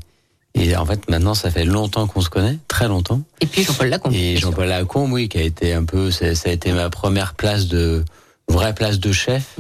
[0.54, 3.22] et en fait maintenant ça fait longtemps qu'on se connaît, très longtemps.
[3.42, 4.14] Et puis Jean-Paul Lacombe.
[4.14, 4.38] Et.
[4.38, 7.68] Jean-Paul Lacombe, oui, qui a été un peu, ça, ça a été ma première place
[7.68, 8.04] de
[8.50, 9.58] vraie place de chef.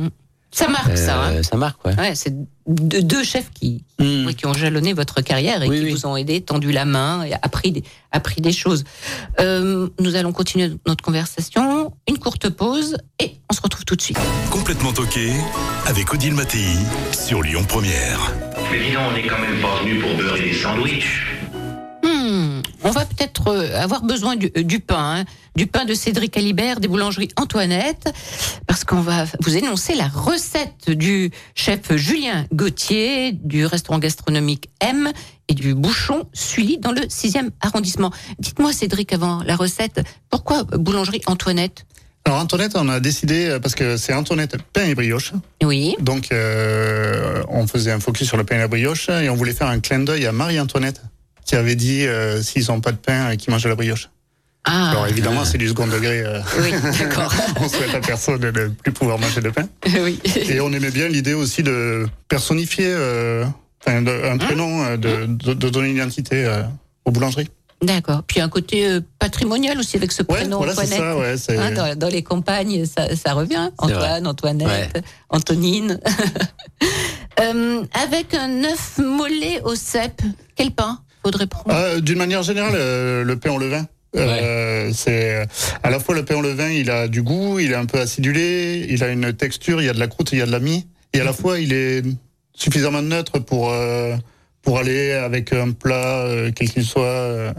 [0.56, 1.22] Ça marque, ça.
[1.22, 1.32] Hein.
[1.34, 1.94] Euh, ça marque, ouais.
[2.00, 2.34] Ouais, c'est
[2.66, 4.26] deux, chefs qui, Mm.
[4.26, 5.92] oui, qui ont jalonné votre carrière et Oui, qui oui.
[5.92, 8.86] vous ont aidé, tendu la main et appris des, appris des choses.
[9.42, 11.94] Euh, nous allons continuer notre conversation.
[12.08, 14.18] Une courte pause et on se retrouve tout de suite.
[14.50, 15.32] Complètement toqué
[15.88, 16.66] avec Odile Mattei
[17.12, 18.32] sur Lyon Première.
[18.72, 21.26] Mais dis donc, on n'est quand même pas venu pour beurrer des sandwichs.
[22.04, 26.38] Hmm, on va peut-être euh, avoir besoin du, du pain, hein, du pain de Cédric
[26.38, 28.14] Alibert des boulangeries Antoinette,
[28.86, 35.12] qu'on va vous énoncer la recette du chef Julien Gauthier du restaurant gastronomique M
[35.48, 38.12] et du bouchon Sully dans le 6e arrondissement.
[38.40, 41.86] Dites-moi Cédric avant la recette, pourquoi boulangerie Antoinette?
[42.26, 46.32] Alors Antoinette, on a décidé, euh, parce que c'est Antoinette pain et brioche, Oui, donc
[46.32, 49.68] euh, on faisait un focus sur le pain et la brioche, et on voulait faire
[49.68, 51.02] un clin d'œil à Marie-Antoinette,
[51.46, 54.10] qui avait dit euh, s'ils n'ont pas de pain, qu'ils mangent de la brioche.
[54.66, 56.22] Ah, Alors évidemment, c'est du second degré.
[56.22, 57.34] euh, oui, d'accord.
[57.62, 59.68] on souhaite à personne de ne plus pouvoir manger de pain.
[60.02, 60.20] oui.
[60.36, 63.46] Et on aimait bien l'idée aussi de personnifier euh,
[63.88, 66.64] de- un prénom, euh, de, de, de donner une identité euh,
[67.06, 67.50] aux boulangeries.
[67.84, 68.24] D'accord.
[68.26, 71.38] Puis un côté euh, patrimonial aussi avec ce Ouais, prénom voilà, c'est Antoinette.
[71.38, 71.54] ça.
[71.54, 73.70] Ouais, Hein, dans, dans les campagnes, ça, ça revient.
[73.78, 76.00] Antoine, Antoinette, Antonine.
[77.42, 80.22] Euh, avec un œuf mollet au cèpe,
[80.56, 81.68] quel pain faudrait prendre?
[81.76, 83.86] Ah, D'une manière générale, euh, le pain au levain.
[84.16, 85.46] Euh, c'est
[85.84, 88.00] à la fois le pain au levain, il a du goût, il est un peu
[88.00, 90.52] acidulé, il a une texture, il y a de la croûte, il y a de
[90.52, 92.04] la mie, et à la fois il est
[92.54, 94.16] suffisamment neutre pour euh,
[94.62, 97.54] pour aller avec un plat euh, quel qu'il soit euh,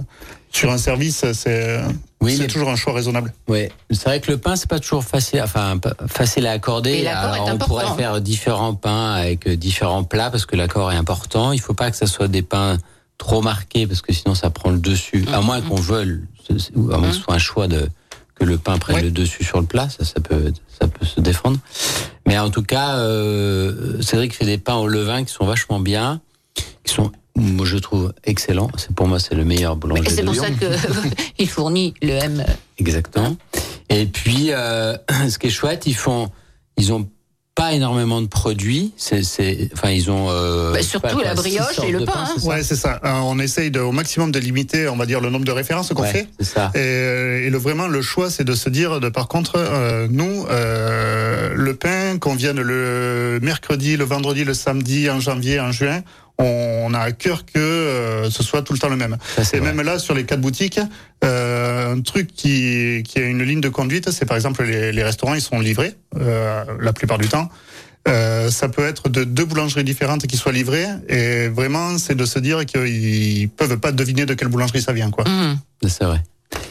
[0.51, 1.25] sur un service.
[1.35, 1.81] C'est
[2.23, 3.33] Oui, c'est mais- toujours un choix raisonnable.
[3.47, 6.93] Ouais, c'est vrai que le pain c'est pas toujours facile, enfin facile à accorder.
[6.95, 10.57] Et l'accord Alors, on important, pourrait faire différents pains avec euh, différents plats parce que
[10.57, 11.53] l'accord est important.
[11.53, 12.79] Il faut pas que ça soit des pains
[13.19, 15.25] trop marqués parce que sinon ça prend le dessus.
[15.33, 17.89] À moins qu'on veuille, c'est- c'est- à moins que ce soit un choix de
[18.35, 21.21] que le pain prenne le dessus sur le plat, ça ça peut ça peut se
[21.21, 21.59] défendre.
[22.27, 26.21] Mais en tout cas, euh, Cédric fait des pains au levain qui sont vachement bien,
[26.85, 28.71] qui sont moi je trouve excellents.
[28.77, 30.45] C'est pour moi c'est le meilleur boulanger Et c'est de pour Lyon.
[30.45, 32.45] ça qu'il fournit le M.
[32.79, 33.37] Exactement.
[33.89, 34.97] Et puis, euh,
[35.31, 36.29] ce qui est chouette, ils font,
[36.77, 37.09] ils ont
[37.57, 38.93] pas énormément de produits.
[38.99, 40.27] C'est, c'est, enfin, ils ont.
[40.31, 42.35] Euh, Bah, surtout pas, la brioche et le de pain, hein.
[42.45, 43.01] Ouais, c'est ça.
[43.03, 45.89] Euh, on essaye de, au maximum de limiter, on va dire, le nombre de références
[45.89, 46.29] qu'on Ouais, fait.
[46.39, 46.71] c'est ça.
[46.75, 50.07] Et, euh, et le vraiment le choix, c'est de se dire, de, par contre, euh,
[50.11, 55.73] nous, euh, le pain qu'on vienne le mercredi, le vendredi, le samedi, en janvier, en
[55.73, 56.03] juin,
[56.39, 59.17] on a à cœur que euh, ce soit tout le temps le même.
[59.37, 59.73] Ça, Et vrai.
[59.73, 60.81] même là, sur les quatre boutiques,
[61.25, 65.03] euh, un truc qui, qui a une ligne de conduite, c'est par exemple les, les
[65.03, 67.49] restaurants, ils sont livrés euh, la plupart du temps.
[68.09, 72.25] Euh, ça peut être de deux boulangeries différentes qui soient livrées, et vraiment, c'est de
[72.25, 75.25] se dire qu'ils peuvent pas deviner de quelle boulangerie ça vient, quoi.
[75.25, 76.23] Mmh, C'est vrai.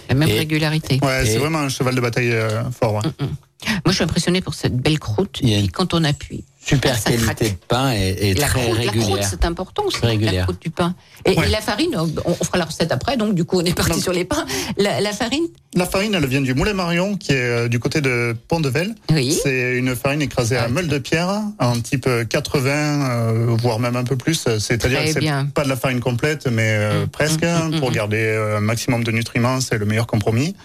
[0.07, 0.97] la même Et- régularité.
[1.03, 2.93] Ouais, Et- c'est vraiment un cheval de bataille euh, fort.
[2.93, 3.01] ouais.
[3.19, 5.41] Moi, je suis impressionnée pour cette belle croûte.
[5.73, 7.39] Quand on appuie, Super Ça qualité craque.
[7.43, 9.27] de pain et, et la très croûte, la croûte, régulière.
[9.29, 10.43] c'est important aussi, la régulière.
[10.45, 10.95] croûte du pain.
[11.25, 11.45] Et, Ouais.
[11.47, 13.91] et la farine, on, on fera la recette après, donc du coup, on est parti
[13.91, 13.99] Non.
[13.99, 14.45] sur les pains.
[14.77, 18.01] La, la farine La farine, elle vient du Moulin Marion, qui est euh, du côté
[18.01, 18.95] de Pont-de-Vel.
[19.11, 19.37] Oui.
[19.43, 23.95] C'est une farine écrasée Ah, à meule de pierre, en type 80, euh, voire même
[23.95, 24.47] un peu plus.
[24.59, 27.79] C'est-à-dire que c'est pas de la farine complète, mais euh, Mm, presque, mm, hein, mm,
[27.79, 27.93] pour mm.
[27.93, 30.55] garder euh, un maximum de nutriments, c'est le meilleur compromis.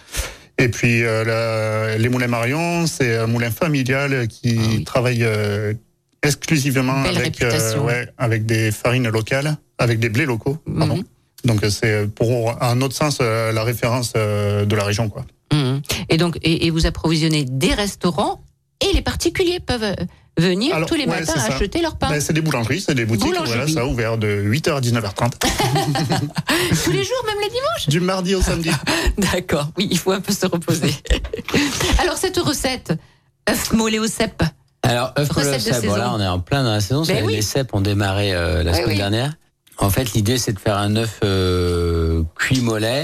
[0.59, 4.85] Et puis euh, la- les moulins Marion, c'est un moulin familial qui Ah oui.
[4.85, 5.73] travaille euh,
[6.22, 10.59] exclusivement avec, euh, ouais, avec des farines locales, avec des blés locaux.
[10.78, 10.96] Pardon.
[10.96, 11.04] Mhm.
[11.44, 15.24] Donc euh, c'est pour un autre sens euh, la référence euh, de la région, quoi.
[15.52, 15.83] Mhm.
[16.09, 18.42] Et donc, et, et vous approvisionnez des restaurants
[18.80, 19.94] et les particuliers peuvent euh,
[20.38, 22.11] venir Alors, tous les ouais, matins acheter leur pain.
[22.11, 23.56] Ben, c'est des boulangeries, c'est des boutiques, Boulangerie.
[23.56, 25.33] voilà, ça a ouvert de 8h à 19h30,
[26.85, 28.70] Tous les jours, même le dimanche du mardi au samedi.
[29.18, 30.94] D'accord, oui, il faut un peu se reposer.
[31.98, 32.92] Alors, cette recette,
[33.48, 34.42] œuf mollet au cèpe,
[34.83, 37.03] Alors, œuf de cèpe, voilà, on est en plein dans la saison.
[37.07, 37.35] Ben oui.
[37.37, 38.97] Les cèpes ont démarré euh, la semaine oui.
[38.97, 39.35] dernière.
[39.79, 43.03] En fait, l'idée, c'est de faire un œuf euh, cuit mollet.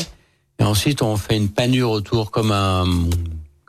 [0.58, 2.84] Et ensuite, on fait une panure autour comme un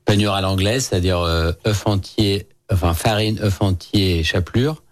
[0.06, 4.84] panure à l'anglaise, c'est-à-dire euh, œuf entier, enfin farine, œuf entier et chapelure.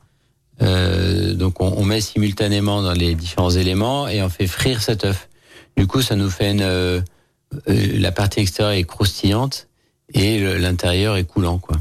[0.61, 5.05] Euh, donc, on, on met simultanément dans les différents éléments et on fait frire cet
[5.05, 5.29] œuf.
[5.77, 7.01] Du coup, ça nous fait une, euh,
[7.69, 9.67] euh, la partie extérieure est croustillante
[10.13, 11.77] et le- l'intérieur est coulant, quoi.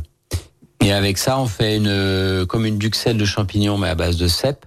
[0.85, 4.18] Et avec ça, on fait une euh, comme une duxelle de champignons, mais à base
[4.18, 4.66] de cèpes,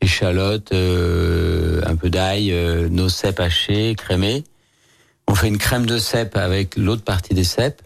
[0.00, 4.44] échalotes, euh, un peu d'ail, euh, nos cèpes hachés, crémés.
[5.26, 7.82] On fait une crème de cèpes avec l'autre partie des cèpes.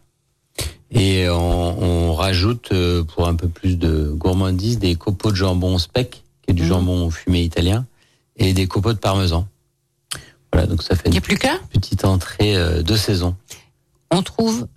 [0.91, 5.79] Et on, on rajoute, euh, pour un peu plus de gourmandise, des copeaux de jambon
[5.79, 6.69] speck, qui est du Mhm.
[6.69, 7.87] jambon fumé italien,
[8.37, 9.49] et des copeaux de parmesan.
[10.53, 11.39] Voilà, donc ça fait une plus
[11.73, 13.35] petite entrée euh, de saison.
[14.11, 14.69] On trouve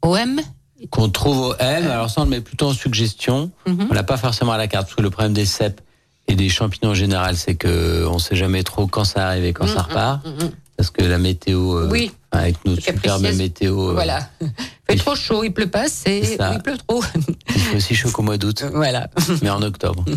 [0.00, 0.40] OM.
[0.90, 3.50] Qu'on trouve au M, alors ça on le met plutôt en suggestion.
[3.66, 3.88] Mhm.
[3.90, 5.80] On l'a pas forcément à la carte, parce que le problème des cèpes
[6.28, 9.52] et des champignons en général, c'est que on sait jamais trop quand ça arrive et
[9.52, 10.50] quand ça repart, Mm, mm, mm.
[10.76, 12.10] parce que la météo, euh, Oui.
[12.30, 13.38] avec notre C'est superbe capricieuse.
[13.38, 14.28] météo, euh, Voilà.
[14.88, 17.02] fait trop chaud, il pleut pas, c'est il pleut trop.
[17.54, 19.08] il fait aussi chaud qu'au mois d'août, voilà.
[19.42, 20.04] mais en octobre.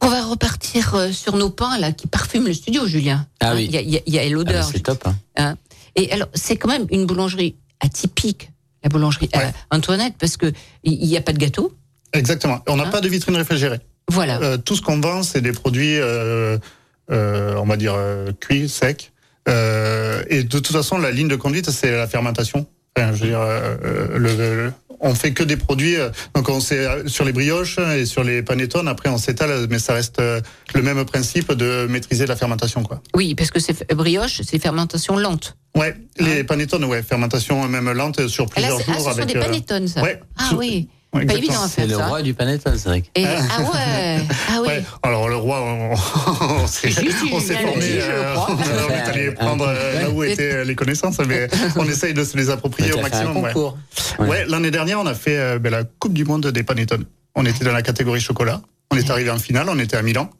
[0.00, 3.26] On va repartir euh, sur nos pains là qui parfument le studio, Julien.
[3.40, 3.64] Ah Hein, oui.
[3.66, 4.64] Il y a, il il Ah l'odeur.
[4.64, 5.02] c'est top.
[5.06, 5.16] Hein.
[5.36, 5.56] Hein.
[5.96, 8.50] Et alors, c'est quand même une boulangerie atypique,
[8.82, 9.52] la boulangerie euh, Ouais.
[9.70, 10.52] Antoinette, parce que
[10.84, 11.72] il n'y a pas de gâteau.
[12.12, 12.60] Exactement.
[12.68, 13.80] On n'a Hein pas de vitrine réfrigérée.
[14.10, 14.40] Voilà.
[14.40, 16.56] Euh, tout ce qu'on vend, c'est des produits, euh,
[17.10, 17.94] euh, on va dire,
[18.40, 19.12] cuits, secs.
[19.46, 22.66] Et de toute façon, la ligne de conduite, c'est la fermentation.
[22.96, 23.40] Enfin, je veux dire,
[24.16, 25.96] le, le- on fait que des produits.
[25.96, 28.88] euh, donc on sait euh, sur les brioches et sur les panettones.
[28.88, 30.40] Après, on s'étale, mais ça reste euh,
[30.74, 33.02] le même principe de maîtriser la fermentation, quoi.
[33.14, 35.56] Oui, parce que c'est brioche, c'est fermentation lente.
[35.76, 39.22] Ouais, les panettones, ouais, fermentation même lente sur Ah, là, plusieurs ah, jours ce sont
[39.22, 39.34] avec.
[39.34, 40.02] des panettones, ça.
[40.02, 40.88] ouais, ah oui.
[41.14, 41.38] Ouais, Pas exactement.
[41.38, 42.06] évident à C'est le ça.
[42.06, 43.02] roi du panettone, c'est vrai.
[43.14, 44.18] Et- ah ouais.
[44.50, 44.66] Ah oui.
[44.68, 45.92] Ouais, alors le roi, on,
[46.62, 48.58] on s'est, formé, euh, on
[48.92, 52.50] est allé prendre euh, là où étaient les connaissances, mais on essaye de se les
[52.50, 53.36] approprier au maximum.
[53.38, 53.52] ouais.
[53.52, 53.78] concours.
[54.18, 57.04] Ouais, l'année dernière, on a fait euh, ben, la Coupe du Monde des Panettones.
[57.34, 58.60] On était dans la catégorie chocolat.
[58.90, 60.30] On est arrivé en finale, on était à Milan.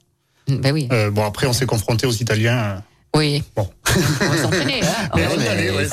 [0.49, 0.89] Ben oui.
[0.93, 2.83] Euh, bon, après, on s'est confronté aux Italiens.
[3.17, 3.43] Oui.
[3.57, 3.69] Bon.
[4.23, 5.09] On va s'entraîner, hein.
[5.17, 5.87] Mais ouais,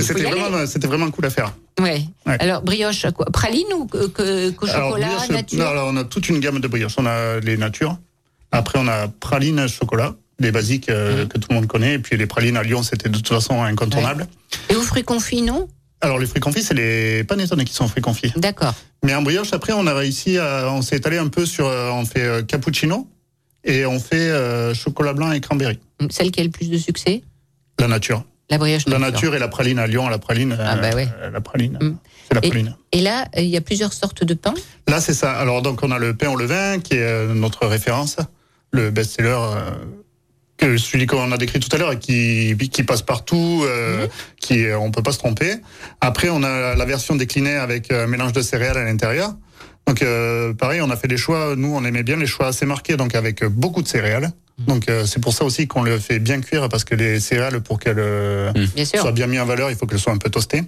[0.00, 1.52] c'était- vraiment, vraiment cool à faire.
[1.80, 2.02] Ouais.
[2.26, 2.36] Ouais.
[2.40, 6.04] Alors, brioche, quoi Praline ou que, que- Alors, chocolat, brioche, nature non, alors, on a
[6.04, 6.94] toute une gamme de brioches.
[6.98, 7.96] On a les natures.
[8.52, 11.94] Après, on a praline chocolat, les basiques euh, que tout le monde connaît.
[11.94, 14.26] Et puis les pralines à Lyon, c'était de toute façon incontournable.
[14.68, 15.68] Et aux fruits confits, non?
[16.02, 18.32] Alors les fruits confits, c'est les panettones qui sont fruits confits.
[18.36, 18.74] D'accord.
[19.04, 21.90] Mais en brioche, après, on a réussi à, on s'est étalé un peu sur, euh,
[21.92, 23.06] on fait euh, cappuccino
[23.64, 25.78] et on fait euh, chocolat blanc et cranberry.
[26.10, 27.22] Celle qui a le plus de succès
[27.78, 28.24] La nature.
[28.48, 30.56] La brioche La nature et la praline à Lyon, la praline.
[30.58, 31.08] Ah, bah ouais.
[31.20, 31.78] euh, la praline.
[31.80, 31.96] Mm.
[32.28, 32.76] C'est la Et- praline.
[32.92, 34.54] Et là, euh, il y a plusieurs sortes de pain.
[34.88, 35.32] Là, c'est ça.
[35.32, 38.16] Alors, donc, on a le pain au levain, qui est euh, notre référence,
[38.72, 39.38] le best-seller,
[40.56, 44.06] que celui qu'on a décrit tout à l'heure, et qui, qui passe partout, euh,
[44.40, 45.54] qui, euh, on peut pas se tromper.
[46.00, 49.34] Après, on a la version déclinée avec un mélange de céréales à l'intérieur.
[49.86, 51.54] Donc, euh, pareil, on a fait des choix.
[51.56, 54.30] Nous, on aimait bien les choix assez marqués, donc avec beaucoup de céréales.
[54.66, 57.60] Donc, euh, c'est pour ça aussi qu'on le fait bien cuire, parce que les céréales,
[57.60, 59.00] pour qu'elles euh, Bien sûr.
[59.00, 60.62] soient bien mises en valeur, il faut qu'elles soient un peu toastées.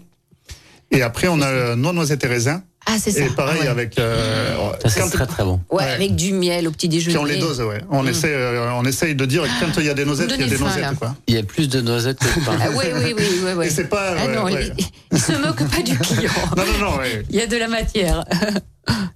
[0.90, 2.60] Et après, on a euh, noix, noisettes et raisins.
[2.84, 3.20] Ah, c'est ça.
[3.24, 3.68] Et pareil Ouais.
[3.68, 5.60] avec euh, Ça, c'est très très bon.
[5.70, 5.90] Ouais, Ouais.
[5.90, 7.14] avec du miel au petit déjeuner.
[7.14, 7.80] puis on les dose, ouais.
[7.90, 10.40] On essaie, euh, on essaye de dire que quand il y a des noisettes, il
[10.40, 10.92] y a des faim, noisettes, là.
[10.98, 11.14] quoi.
[11.28, 12.58] Il y a plus de noisettes que de pain.
[12.60, 13.66] Ah oui, oui, oui, oui, oui.
[13.66, 14.14] Et c'est pas.
[14.18, 14.72] Ah ouais, non, ouais.
[14.76, 16.30] il, il se moque pas du client.
[16.56, 17.22] Non, non, non, ouais.
[17.30, 18.24] Il y a de la matière.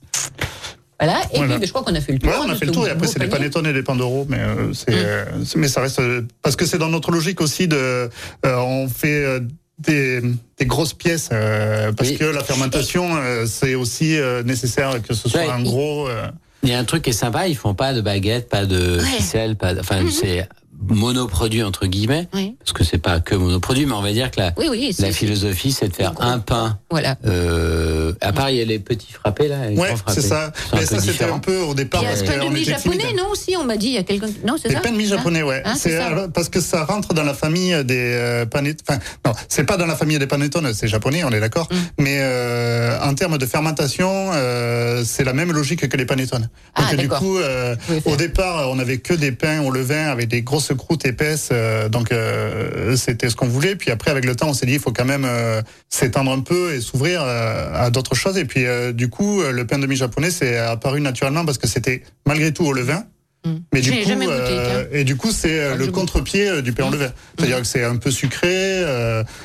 [1.00, 1.20] voilà.
[1.32, 1.56] Et Voilà.
[1.58, 2.30] puis, je crois qu'on a fait le tour.
[2.30, 3.50] Ouais, on a fait le tour et après c'est des panier.
[3.50, 3.96] panettones et des pains
[4.28, 7.40] mais euh, c'est, euh, c'est- mais ça reste euh, parce que c'est dans notre logique
[7.40, 8.08] aussi de, euh,
[8.56, 9.40] on fait euh,
[9.78, 10.22] des,
[10.58, 12.16] des grosses pièces euh, parce Oui.
[12.16, 15.50] que la fermentation euh, c'est aussi euh, nécessaire que ce soit Ouais.
[15.50, 16.08] un gros.
[16.08, 16.26] euh,
[16.62, 18.96] Il y a un truc qui est sympa, ils font pas de baguettes, pas de
[18.98, 19.04] Ouais.
[19.04, 20.48] ficelle, pas de, enfin c'est
[20.88, 24.40] monoproduit entre guillemets, Oui, parce que c'est pas que monoproduit, mais on va dire que
[24.40, 24.66] la, oui.
[24.70, 26.22] oui la philosophie c'est de faire gros.
[26.24, 26.78] un pain.
[26.90, 27.16] Voilà.
[27.26, 30.52] Euh, à part il y a les petits frappés là, les Ouais, c'est ça.
[30.72, 32.50] Un Mais peu ça c'était un peu au départ Il y a ce pain de
[32.52, 33.16] mie japonais, timide.
[33.16, 34.26] non aussi On m'a dit, il y a quelqu'un.
[34.46, 35.62] Non, c'est ça pains de mie Hein japonais, ouais.
[35.64, 35.98] Hein, c'est
[36.34, 38.84] parce que ça rentre dans la famille des euh, panettones.
[38.88, 41.68] Enfin, non, c'est pas dans la famille des panettones, c'est japonais, on est d'accord.
[41.70, 41.76] Mm.
[41.98, 46.48] Mais euh, en termes de fermentation, euh, c'est la même logique que les panettones.
[46.74, 50.28] Ah, Donc du coup, euh, au départ, on avait que des pains au levain avec
[50.28, 51.48] des grosses croûtes épaisses.
[51.52, 53.76] euh, donc euh, c'était ce qu'on voulait.
[53.76, 56.40] Puis après, avec le temps, on s'est dit, il faut quand même euh, s'étendre un
[56.40, 58.36] peu et s'ouvrir à d'autres choses.
[58.38, 62.02] Et puis du coup, le pain de mie japonais, c'est apparu naturellement parce que c'était
[62.26, 63.04] malgré tout au levain.
[63.44, 63.54] Mm.
[63.72, 67.12] Mais du coup, goûté, et du coup, c'est Ah, le contre-pied du pain au levain.
[67.38, 68.82] C'est-à-dire que c'est un peu sucré.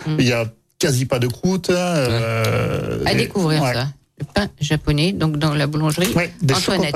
[0.08, 0.16] Mm.
[0.20, 0.46] Il y a
[0.80, 1.70] quasi pas de croûte.
[1.70, 3.74] euh, À découvrir ouais.
[3.74, 3.88] ça.
[4.20, 6.12] Le pain japonais, donc dans la boulangerie.
[6.16, 6.96] Ouais, des Antoinette.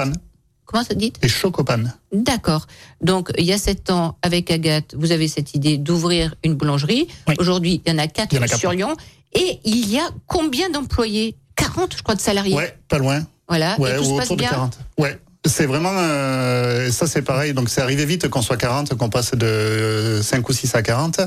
[0.75, 1.93] Comment ça dit Des chocopanes.
[2.11, 2.67] D'accord.
[2.99, 7.07] Donc, il y a sept ans, avec Agathe, vous avez cette idée d'ouvrir une boulangerie.
[7.29, 7.35] Oui.
[7.39, 8.59] Aujourd'hui, il y en a quatre Il y en a quatre.
[8.59, 8.93] sur Lyon.
[9.31, 11.37] Et il y a combien d'employés?
[11.55, 12.55] 40, je crois, de salariés.
[12.55, 13.25] Ouais, pas loin.
[13.47, 13.79] Voilà.
[13.79, 14.49] Ouais, et tout ou se passe autour de bien.
[14.49, 14.79] 40.
[14.97, 15.17] Ouais.
[15.45, 19.35] C'est vraiment euh, ça c'est pareil donc c'est arrivé vite qu'on soit 40 qu'on passe
[19.35, 21.21] de 5 ou 6 à 40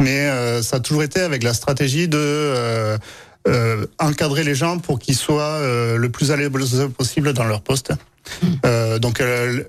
[0.00, 2.98] mais euh, ça a toujours été avec la stratégie de euh,
[3.48, 6.50] euh, encadrer les gens pour qu'ils soient euh, le plus à l'aise
[6.96, 7.92] possible dans leur poste.
[8.42, 8.46] Hmm.
[8.66, 9.64] Euh, donc euh,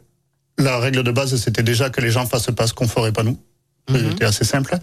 [0.58, 3.24] la règle de base c'était déjà que les gens fassent pas ce qu'on ferait pas
[3.24, 3.38] nous.
[3.90, 4.12] Mhm.
[4.12, 4.78] C'était assez simple.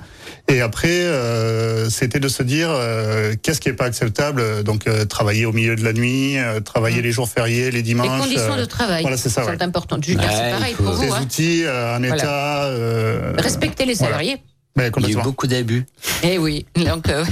[0.49, 4.65] Et après, euh, c'était de se dire euh, qu'est-ce qui est pas acceptable?
[4.65, 8.09] Donc euh, travailler au milieu de la nuit, euh, travailler les jours fériés, les dimanches.
[8.29, 9.63] Les conditions euh, de travail voilà, c'est ça, sont ouais.
[9.63, 10.03] importantes.
[10.05, 11.15] Julien, c'est pareil il faut- pour des vous.
[11.15, 11.23] Hein.
[11.23, 12.17] outils euh, en Voilà.
[12.17, 12.65] état.
[12.65, 14.17] euh, Respecter les voilà.
[14.79, 15.85] Mais Il y a eu beaucoup d'abus.
[16.23, 17.25] Eh oui, donc euh,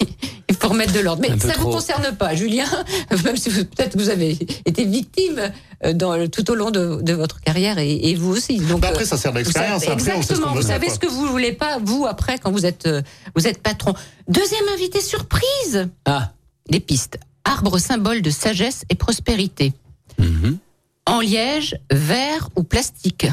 [0.48, 1.22] il faut remettre de l'ordre.
[1.22, 2.66] Mais ça ne vous concerne pas, Julien,
[3.24, 4.32] même si vous- peut-être vous avez
[4.64, 5.52] été victime
[5.84, 8.58] euh, dans, tout au long de, de votre carrière et, et vous aussi.
[8.58, 9.82] Donc, Bah, après, euh, ça sert d'expérience.
[9.84, 10.94] savez- Après, on sait ce Exactement, vous faire, savez quoi.
[10.94, 13.02] ce que vous voulez pas, vous, après, quand vous êtes, euh,
[13.36, 13.94] vous êtes patron.
[14.28, 16.32] Deuxième invité surprise Ah.
[16.70, 17.18] les pistes.
[17.44, 19.72] Arbre symbole de sagesse et prospérité.
[20.18, 20.58] Mhm.
[21.06, 23.26] En liège, verre ou plastique?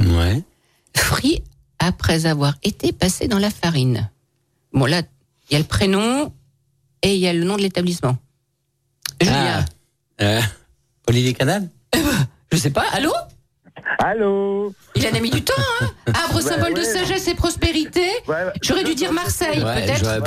[0.00, 0.42] Ouais.
[0.96, 1.42] Frit
[1.78, 4.10] après avoir été passé dans la farine.
[4.72, 5.02] Bon, là,
[5.48, 6.32] il y a le prénom
[7.02, 8.16] et il y a le nom de l'établissement.
[9.20, 9.64] Julien,
[10.20, 10.24] Ah.
[10.24, 10.40] Euh,
[11.08, 11.68] Olivier Canal
[12.52, 13.12] je sais pas, allô?
[14.00, 14.74] Allô?
[14.96, 16.84] Il en a mis du temps, hein Arbre Ouais, symbole de ouais.
[16.84, 18.06] sagesse et prospérité.
[18.26, 20.20] Ouais, J'aurais dû dire Marseille, Ouais, peut-être.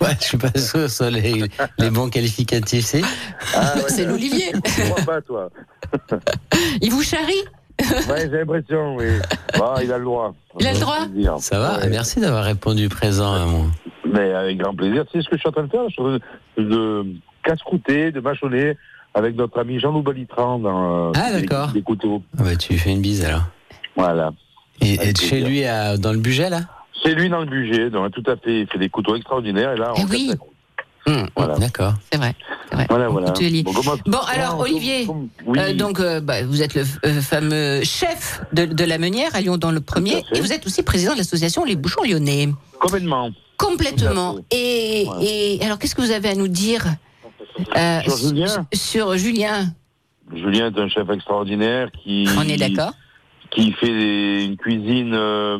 [0.00, 1.44] Ouais, Ouais, je suis pas sûr sur les,
[1.78, 3.02] les bons qualificatifs, c'est.
[3.54, 4.52] Ah, ouais, C'est l'Olivier.
[4.64, 5.50] Tu crois pas, toi
[6.80, 7.42] Il vous charrie?
[7.80, 9.06] Ouais, j'ai l'impression, oui.
[9.58, 10.34] Bon, il a le droit.
[10.60, 10.98] Il a le droit.
[11.40, 11.88] Ça va Ouais.
[11.90, 13.70] Merci d'avoir répondu présent à mon.
[14.12, 15.04] Mais avec grand plaisir.
[15.10, 16.18] Tu sais ce que je suis en train de faire Je suis en train
[16.58, 17.06] de,
[17.42, 18.76] casse-croûter, de mâchonner
[19.12, 21.72] avec notre ami Jean-Loup Balitran dans euh, Ah, des- d'accord.
[21.72, 22.22] des couteaux.
[22.38, 23.42] Ah bah, tu lui fais une bise alors.
[23.96, 24.32] Voilà.
[24.80, 26.60] Et, et chez lui à, dans le budget là?
[27.02, 28.60] C'est lui dans le budget, donc tout à fait.
[28.60, 30.26] Il fait des couteaux extraordinaires et là, on Eh oui.
[30.28, 30.36] casse
[31.06, 31.56] Hum, Voilà.
[31.58, 31.94] D'accord.
[32.10, 32.34] C'est vrai.
[32.88, 33.32] Voilà, voilà.
[34.06, 35.58] Bon, alors, Ah, Olivier, comme- oui.
[35.60, 39.40] Euh, donc, euh, bah, vous êtes le euh, fameux chef de, de la Meunière à
[39.40, 42.48] Lyon dans le premier, et vous êtes aussi président de l'association Les Bouchons Lyonnais.
[42.80, 43.30] complètement.
[43.56, 44.36] Complètement.
[44.50, 45.06] Et,
[45.62, 46.84] alors, qu'est-ce que vous avez à nous dire
[47.76, 49.72] euh, Sur Julien Sur Julien,
[50.34, 52.26] Julien est un chef extraordinaire qui.
[52.36, 52.92] on est d'accord
[53.50, 55.58] qui fait des- une cuisine euh,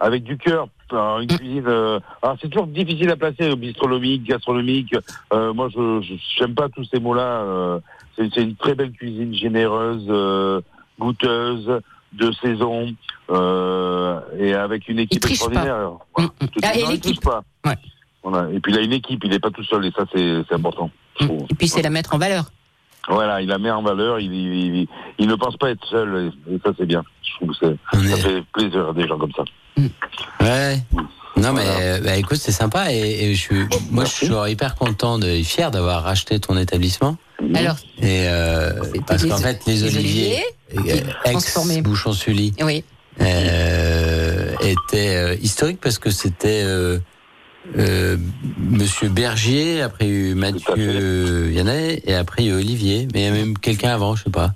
[0.00, 0.68] avec du cœur.
[0.90, 1.36] Alors, une Mm.
[1.38, 1.64] cuisine.
[1.66, 4.94] euh, alors c'est toujours difficile à placer, bistronomique, gastronomique.
[5.32, 7.22] Euh, moi, je je- j'aime pas tous ces mots-là.
[7.42, 7.80] euh,
[8.16, 10.60] c'est c'est une très belle cuisine généreuse, euh,
[10.98, 11.80] goûteuse,
[12.12, 12.94] de saison,
[13.30, 15.92] euh, et avec une équipe extraordinaire.
[16.16, 16.30] Voilà.
[16.40, 16.48] Mm, mm.
[16.48, 17.24] Tout- Ah, et l'équipe.
[17.64, 17.74] Ouais.
[18.22, 18.50] Voilà.
[18.52, 20.54] Et puis il a une équipe, il n'est pas tout seul, et ça c'est c'est
[20.54, 20.90] important.
[21.18, 21.46] trouve.
[21.50, 22.44] Et puis, c'est la mettre en valeur.
[23.08, 26.32] Voilà, il la met en valeur, il, il, il- il ne pense pas être seul,
[26.48, 27.02] et, et ça c'est bien.
[27.22, 27.68] Je trouve que ça
[27.98, 29.44] est- fait plaisir des gens comme ça.
[30.40, 30.78] Ouais.
[31.36, 31.78] Non mais Voilà.
[31.80, 35.18] euh, bah, écoute c'est sympa et, et je suis moi je suis toujours hyper content
[35.18, 37.18] de, et fier d'avoir racheté ton établissement
[37.54, 38.72] Alors, et euh,
[39.06, 40.42] parce qu'en fait les, les oliviers,
[40.74, 42.84] oliviers euh, ex bouchon sully oui.
[43.20, 46.98] euh, était euh, historique parce que c'était euh,
[47.76, 48.16] euh,
[48.58, 53.08] Monsieur Bergier après il y a eu Mathieu Yannet et après il y eu Olivier
[53.12, 54.52] mais il y a même quelqu'un avant je sais pas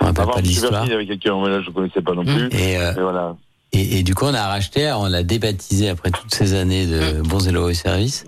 [0.00, 2.14] me rappelle Avant, pas de l'histoire parti avec quelqu'un, mais là je ne connaissais pas
[2.14, 2.48] non plus.
[2.50, 3.36] et euh, Et voilà.
[3.74, 7.22] Et, et du coup, on a racheté, on l'a débaptisé après toutes ces années de
[7.22, 8.24] bons et loyaux services.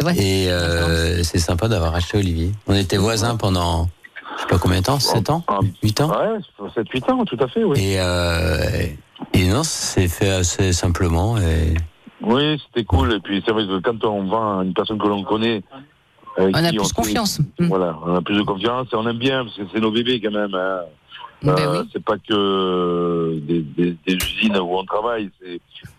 [0.00, 0.16] Vrai.
[0.18, 2.52] Et euh, c'est sympa d'avoir racheté Olivier.
[2.66, 3.88] On était voisins pendant,
[4.36, 5.44] je sais pas combien de temps, 7 ans?
[5.46, 6.10] Ah, 8 ans?
[6.10, 7.78] Ouais, 7-8 ans, tout à fait, oui.
[7.78, 8.86] Et, euh,
[9.34, 11.38] et non, c'est fait assez simplement.
[11.38, 11.74] Et...
[12.22, 13.12] Oui, c'était cool.
[13.14, 15.62] Et puis c'est vrai que quand on vend à une personne que l'on connaît,
[16.38, 17.38] On a plus confiance.
[17.58, 17.66] Mm.
[17.68, 20.20] Voilà, on a plus de confiance et on aime bien parce que c'est nos bébés
[20.20, 20.54] quand même.
[20.54, 20.80] hein.
[21.42, 21.88] Ben Euh, oui.
[21.92, 25.28] C'est pas que des, des- des usines où on travaille,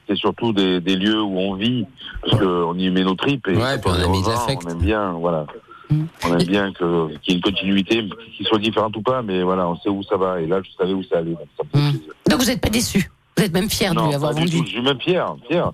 [0.07, 1.85] c'est surtout des, des lieux où on vit,
[2.21, 4.61] parce qu'on y met nos tripes et Ouais, on gens, l'affect.
[4.65, 5.45] On aime bien, voilà.
[5.89, 6.03] Mm.
[6.25, 9.43] On aime bien que- qu'il y ait une continuité, qu'il soit différente ou pas, mais
[9.43, 10.39] voilà, on sait où ça va.
[10.39, 11.31] Et là, je savais où ça allait.
[11.31, 11.91] donc ça Mm.
[12.29, 13.11] Donc, vous n'êtes pas déçu.
[13.35, 14.59] Vous êtes même fier de lui avoir vendu.
[14.65, 15.71] Je suis même fier, fier,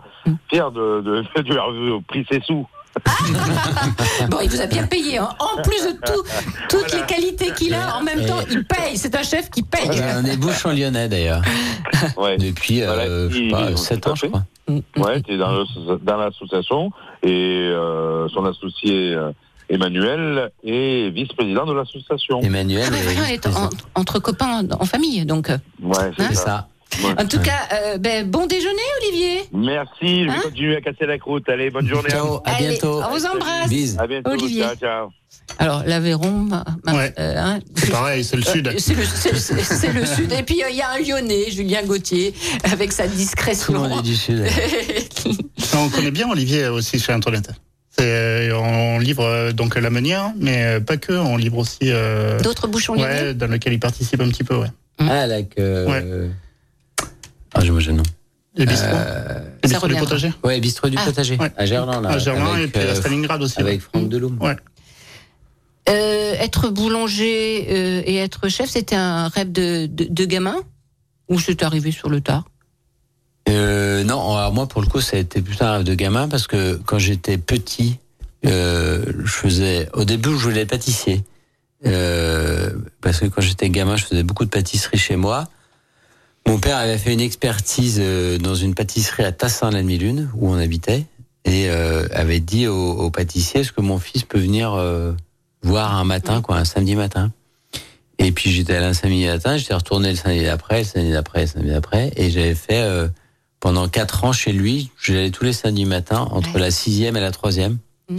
[0.50, 2.66] fier de, de, de lui avoir pris ses sous.
[4.30, 5.18] Bon, il vous a bien payé.
[5.18, 5.30] hein.
[5.40, 6.24] En plus de tout,
[6.70, 8.98] toutes les qualités qu'il a, en même Et- temps, il paye.
[8.98, 9.90] C'est un chef qui paye.
[9.90, 11.42] on est bouchon lyonnais d'ailleurs.
[12.18, 12.38] Ouais.
[12.38, 14.44] Depuis, Voilà, euh, je sais pas, il- 7 tout à ans, je crois.
[14.70, 15.52] Mm, Ouais, tu es dans,
[16.18, 16.92] l'association
[17.24, 19.32] et euh, son associé euh,
[19.70, 22.40] Emmanuel est vice-président de l'association.
[22.42, 22.84] Emmanuel.
[22.88, 23.70] Ah, mais est voilà, on est en-
[24.00, 25.26] entre copains, en famille.
[25.26, 25.50] Donc,
[25.82, 26.68] Ouais, c'est Hein C'est ça.
[27.04, 27.14] Ouais.
[27.22, 29.44] en tout cas, euh, ben, bon déjeuner, Olivier.
[29.54, 31.48] Merci, je vais Hein continuer à casser la croûte.
[31.48, 32.10] Allez, bonne journée.
[32.10, 33.02] Ciao, à Allez, bientôt.
[33.08, 33.70] on vous embrasse.
[33.70, 33.98] Bise.
[34.00, 34.32] À bientôt.
[34.32, 34.64] Olivier.
[34.64, 35.10] Ciao, ciao.
[35.60, 36.48] Alors, l'Aveyron,
[36.88, 37.14] Ouais.
[37.20, 38.68] euh, hein, C'est pareil, c'est le sud.
[38.74, 40.32] Euh, C'est le, sud.
[40.34, 42.34] Et puis, euh, il y a un Lyonnais, Julien Gauthier,
[42.64, 43.74] avec sa Tout le discrétion.
[43.74, 44.44] monde est du sud.
[45.76, 47.52] On connaît bien Olivier aussi chez Antoinette.
[47.98, 52.40] C'est- On livre euh, donc la meunière, mais euh, pas que, on livre aussi euh,
[52.40, 54.68] D'autres bouchons lyonnais ouais, dans lequel il participe un petit peu, ouais.
[55.00, 55.86] Ah, là que.
[55.88, 56.30] Ouais.
[57.54, 58.02] Ah, je me gêne.
[58.56, 60.34] Les bistrots, Euh, les ça bistrots du potager.
[60.44, 61.06] ouais, bistrot du Ah.
[61.06, 61.38] potager.
[61.38, 61.52] Ouais.
[61.56, 62.10] À Gerland, là.
[62.10, 63.60] À Germain et puis à euh, Stalingrad aussi.
[63.60, 63.80] Avec ouais.
[63.80, 64.38] Franck Deloum.
[64.42, 64.56] Ouais.
[65.88, 70.56] Euh, être boulanger euh, et être chef, c'était un rêve de, de, de gamin
[71.30, 72.44] Ou c'est arrivé sur le tard?
[73.48, 76.28] Euh, non, alors moi pour le coup ça a été plutôt un rêve de gamin
[76.28, 77.98] parce que quand j'étais petit,
[78.46, 81.24] euh, je faisais au début je voulais être pâtissier
[81.86, 82.72] euh,
[83.02, 85.48] parce que quand j'étais gamin je faisais beaucoup de pâtisserie chez moi.
[86.48, 90.50] Mon père avait fait une expertise euh, dans une pâtisserie à Tassin la demi-lune où
[90.50, 91.06] on habitait
[91.46, 95.14] et euh, avait dit au, au pâtissier est-ce que mon fils peut venir euh,
[95.62, 97.32] voir un matin quoi un samedi matin?
[98.18, 101.42] Et puis j'étais allé un samedi matin, j'étais retourné le samedi d'après, le samedi d'après,
[101.42, 103.08] le samedi d'après, et j'avais fait euh,
[103.62, 104.90] pendant quatre ans chez lui.
[105.02, 106.60] J'allais tous les samedis matins entre Ouais.
[106.60, 107.78] la sixième et la troisième.
[108.10, 108.18] Mmh.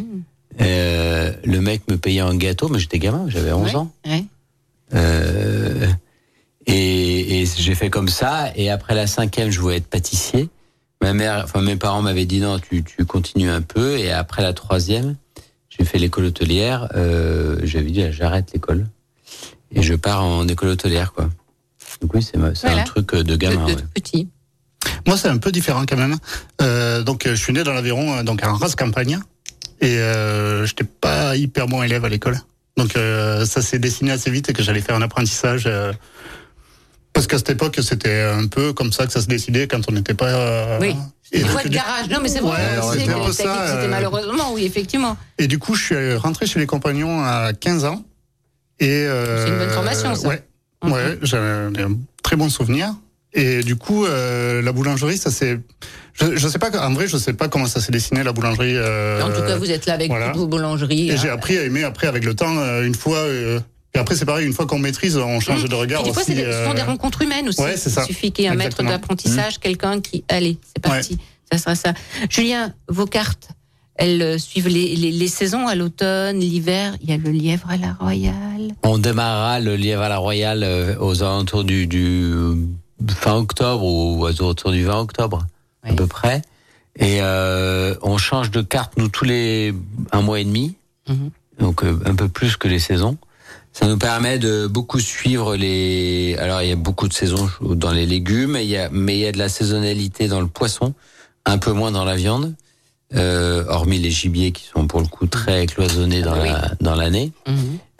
[0.58, 3.92] Le mec me payait un gâteau, mais j'étais gamin, j'avais 11 Ouais, ans.
[4.06, 4.24] ouais.
[6.66, 6.99] Et
[7.60, 8.50] j'ai fait comme ça.
[8.56, 10.48] Et après la cinquième, je voulais être pâtissier.
[11.02, 13.98] Ma mère, enfin mes parents m'avaient dit non, tu, tu continues un peu.
[13.98, 15.16] Et après la troisième,
[15.70, 16.88] j'ai fait l'école hôtelière.
[16.94, 18.86] Euh, J'avais dit j'arrête l'école
[19.72, 21.28] et je pars en école hôtelière quoi.
[22.02, 22.82] Donc oui, c'est Voilà.
[22.82, 23.66] un truc de De, gamin.
[23.66, 23.82] de ouais.
[23.94, 24.28] petit.
[25.06, 26.16] Moi, c'est un peu différent quand même.
[26.62, 29.18] Euh, donc, euh, je suis né dans l'Aveyron, euh, donc en race campagne.
[29.82, 32.38] Et euh, j'étais pas hyper bon élève à l'école.
[32.76, 35.68] Donc euh, ça s'est dessiné assez vite et que j'allais faire un apprentissage.
[37.20, 39.92] Parce qu'à cette époque, c'était un peu comme ça que ça se décidait quand on
[39.92, 40.28] n'était pas.
[40.28, 40.96] euh, Oui.
[41.30, 42.08] Des fois de garage.
[42.08, 42.52] Non, mais c'est vrai.
[42.82, 42.92] Ouais,
[43.32, 45.18] c'était euh, malheureusement, oui, effectivement.
[45.38, 48.02] Et du coup, je suis rentré chez les compagnons à 15 ans.
[48.78, 50.28] Et euh, C'est une bonne formation, ça.
[50.28, 50.42] Ouais,
[50.82, 52.94] ouais j'ai un un très bon souvenir.
[53.34, 55.60] Et du coup, euh, la boulangerie, ça c'est.
[56.14, 56.70] Je, je sais pas.
[56.84, 58.76] En vrai, je sais pas comment ça s'est dessiné la boulangerie.
[58.76, 60.32] euh, en tout cas, vous êtes là avec voilà.
[60.32, 61.10] vos boulangeries.
[61.10, 61.16] Et hein.
[61.20, 62.56] j'ai appris à aimer après avec le temps.
[62.82, 63.18] une fois.
[63.18, 63.60] euh,
[63.94, 64.46] et après, c'est pareil.
[64.46, 66.04] Une fois qu'on maîtrise, on change de regard Mmh.
[66.06, 66.34] Des fois, aussi.
[66.34, 67.60] des- ce sont des euh, rencontres humaines aussi.
[67.60, 68.02] ouais, c'est ça.
[68.02, 70.24] Il suffit qu'il y ait un maître d'apprentissage, quelqu'un qui.
[70.28, 71.18] Allez, c'est parti.
[71.50, 71.94] Ça sera ça.
[72.28, 73.48] Julien, vos cartes,
[73.96, 76.96] elles euh, suivent les, les, les saisons à l'automne, l'hiver.
[77.02, 78.70] Il y a le lièvre à la royale.
[78.84, 82.54] On démarrera le lièvre à la Royale euh, aux alentours du, du
[83.08, 85.44] fin octobre ou aux alentours du 20 octobre,
[85.82, 86.42] à peu près.
[86.96, 89.74] Et euh, on change de carte, nous, tous les
[90.12, 90.74] un mois et demi.
[91.08, 91.30] Mhm.
[91.58, 93.16] Donc euh, un peu plus que les saisons.
[93.72, 96.36] Ça nous permet de beaucoup suivre les.
[96.38, 99.20] Alors il y a beaucoup de saisons dans les légumes, il y a, mais il
[99.20, 100.92] y a de la saisonnalité dans le poisson,
[101.46, 102.54] un peu moins dans la viande,
[103.14, 106.48] euh, hormis les gibiers qui sont pour le coup très cloisonnés dans Oui.
[106.48, 107.32] la dans l'année.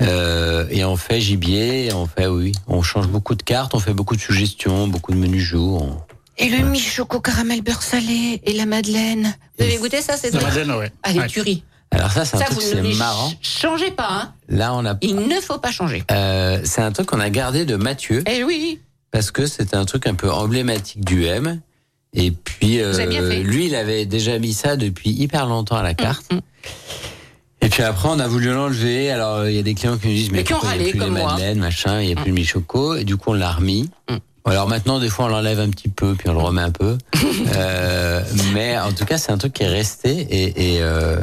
[0.03, 3.95] Euh, et on fait gibier, on fait oui, on change beaucoup de cartes, on fait
[3.95, 5.83] beaucoup de suggestions, beaucoup de menus jours.
[5.83, 5.97] on-
[6.37, 9.35] Et le mi-choco caramel beurre salé et la madeleine.
[9.59, 10.91] Vous avez goûté ça, c'est La madeleine, ouais.
[11.03, 11.27] Allez, Ouais.
[11.29, 11.63] tuerie.
[11.93, 13.29] Alors ça c'est un truc c'est les marrant.
[13.29, 14.09] ch- changez pas.
[14.11, 14.33] Hein.
[14.49, 16.05] Là on a Il ne faut pas changer.
[16.11, 18.23] euh, c'est un truc qu'on a gardé de Mathieu.
[18.31, 18.81] Eh oui.
[19.11, 21.61] parce que c'était un truc un peu emblématique du M.
[22.15, 22.93] Et puis euh,
[23.43, 26.33] lui, il avait déjà mis ça depuis hyper longtemps à la carte.
[26.33, 26.41] Mm, mm.
[27.63, 29.11] Et puis après, on a voulu l'enlever.
[29.11, 30.83] Alors il y a des clients qui nous disent mais, Mais qui ont pourquoi il
[30.83, 31.29] n'y a plus les comme moi.
[31.29, 31.33] Mm.
[31.35, 32.95] madeleines, machin, il n'y a plus le mi-choco.
[32.97, 33.91] Et du coup, on l'a remis.
[34.47, 36.97] Alors maintenant, des fois, on l'enlève un petit peu, puis on le remet un peu.
[37.57, 38.23] Euh,
[38.55, 41.17] mais en tout cas, c'est un truc qui est resté et, et, euh,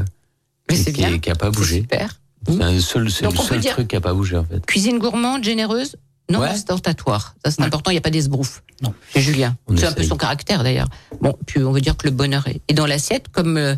[0.69, 1.17] Mais et c'est qui, bien.
[1.19, 1.81] qui a pas bougé.
[1.81, 2.19] Super.
[2.47, 4.65] C'est seul- Donc, le on peut seul dire- truc qui a pas bougé en fait.
[4.65, 5.95] Cuisine gourmande, généreuse
[6.29, 6.51] non Ouais.
[6.51, 7.35] ostentatoire.
[7.45, 8.61] Ça, c'est important, il n'y a pas d'esbrouf.
[8.83, 8.93] Non.
[9.13, 9.55] C'est Julien.
[9.77, 10.89] C'est un peu son caractère, d'ailleurs.
[11.21, 13.75] Bon, puis on veut dire que le bonheur est est dans l'assiette, comme euh,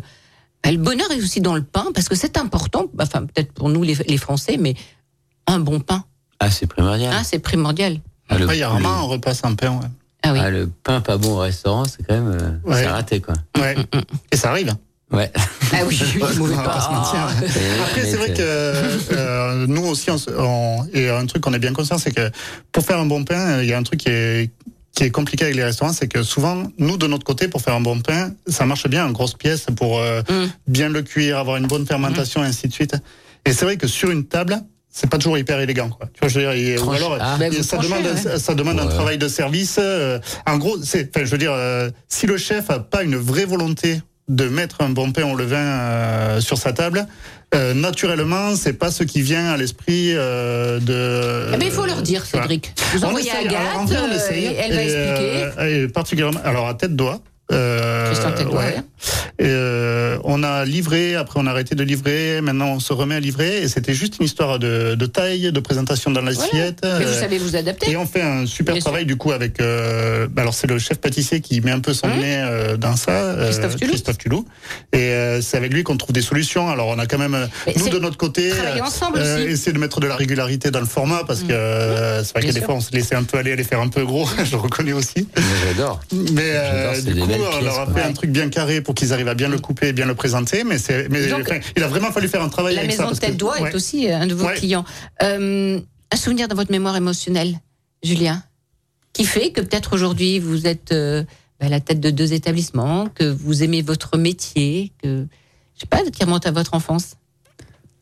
[0.64, 3.68] bah, le bonheur est aussi dans le pain, parce que c'est important, enfin, peut-être pour
[3.68, 4.74] nous, les, les Français, mais
[5.46, 6.02] un bon pain,
[6.40, 7.12] Ah, c'est primordial.
[7.14, 8.00] hein, c'est primordial.
[8.28, 9.86] Ah, le- Ouais, il y a le- rarement un repas sans pain, ouais.
[10.24, 10.38] Ah oui.
[10.42, 12.82] Ah, le pain pas bon au restaurant, c'est quand même euh, Ouais.
[12.82, 13.34] c'est raté quoi.
[13.58, 13.76] Ouais.
[14.32, 14.74] Et ça arrive.
[15.12, 15.30] Ouais.
[15.72, 17.12] Ah oui, oui, On va pas se mentir.
[17.12, 17.82] pain.
[17.82, 18.42] Après, c'est vrai que
[19.12, 22.30] euh, nous aussi, on, se- on- et un truc qu'on est bien conscient, c'est que
[22.72, 24.50] pour faire un bon pain, il y a un truc qui est
[24.92, 27.74] qui est compliqué avec les restaurants, c'est que souvent, nous de notre côté, pour faire
[27.74, 30.46] un bon pain, ça marche bien en grosse pièce pour euh, Mm.
[30.66, 32.96] bien le cuire, avoir une bonne fermentation, et ainsi de suite.
[33.46, 34.60] Et c'est vrai que sur une table,
[34.92, 36.08] c'est pas toujours hyper élégant, quoi.
[36.12, 37.38] Tu vois, je veux dire, Tranche- alors, Ah.
[37.40, 38.20] Et vous ça, tranchez, demande, ouais.
[38.20, 39.76] ça, ça demande un travail de service.
[39.80, 43.14] euh, en gros, c'est, enfin, je veux dire, euh, si le chef a pas une
[43.16, 47.06] vraie volonté de mettre un bon pain au levain euh, sur sa table,
[47.52, 51.50] euh, naturellement, c'est pas ce qui vient à l'esprit euh, de.
[51.52, 52.24] Eh ben, il faut leur dire.
[52.24, 52.72] Cédric.
[52.94, 53.48] Vous On envoyez essaye.
[53.48, 55.44] Alors, Agathe, vrai, on euh, et elle va Et, expliquer.
[55.58, 57.18] euh, et particulièrement, alors à tête d'oie.
[57.52, 58.76] Euh, Christian Tête ouais.
[59.38, 63.14] Et, euh, on a livré, après on a arrêté de livrer, maintenant on se remet
[63.14, 66.80] à livrer, et c'était juste une histoire de, de taille, de présentation dans l'assiette.
[66.82, 67.90] Mais vous euh, savez vous adapter.
[67.90, 69.60] et on fait un super Bien travail du coup avec.
[69.60, 72.18] euh, bah alors c'est le chef pâtissier qui met un peu son Hum.
[72.18, 73.90] nez euh, dans ça, Christophe Tulou.
[73.92, 74.44] Christophe Tulou.
[74.92, 76.68] Et euh, c'est avec lui qu'on trouve des solutions.
[76.68, 79.42] Alors on a quand même Mais nous de notre côté ensemble aussi.
[79.48, 82.52] Essayer de mettre de la régularité dans le format parce que euh, c'est vrai que
[82.52, 84.28] des fois on se laissait un peu aller, aller faire un peu gros.
[84.44, 85.26] je le reconnais aussi.
[85.66, 86.00] J'adore.
[86.12, 87.28] Mais euh, J'adore, c'est du coup,
[87.60, 88.02] on leur a fait Ouais.
[88.02, 90.64] un truc bien carré pour qu'ils arrivent à bien le couper, et bien le présenter.
[90.64, 93.02] Mais c'est, mais Donc, enfin, il a vraiment fallu faire un travail La avec ça.
[93.02, 93.70] maison de parce que- tête d'oie ouais.
[93.70, 94.54] est aussi euh, un de vos Ouais.
[94.54, 94.84] clients.
[95.22, 95.80] Euh,
[96.12, 97.54] un souvenir dans votre mémoire émotionnelle,
[98.02, 98.42] Julien,
[99.12, 101.22] qui fait que peut-être aujourd'hui vous êtes euh,
[101.60, 105.26] à la tête de deux établissements, que vous aimez votre métier, que
[105.76, 107.16] je sais pas, qui remonte à votre enfance?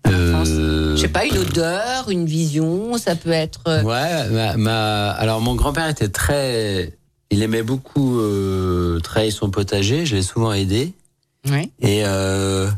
[0.06, 3.82] Euh, Je sais pas, une odeur, une vision, ça peut être.
[3.84, 6.92] Ouais, ma, ma- alors mon grand-père était très,
[7.30, 10.06] il aimait beaucoup euh, travailler son potager.
[10.06, 10.92] Je l'ai souvent aidé.
[11.80, 12.68] Et euh,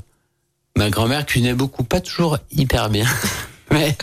[0.77, 3.07] ma grand-mère cuisinait beaucoup, pas toujours hyper bien,
[3.73, 3.97] mais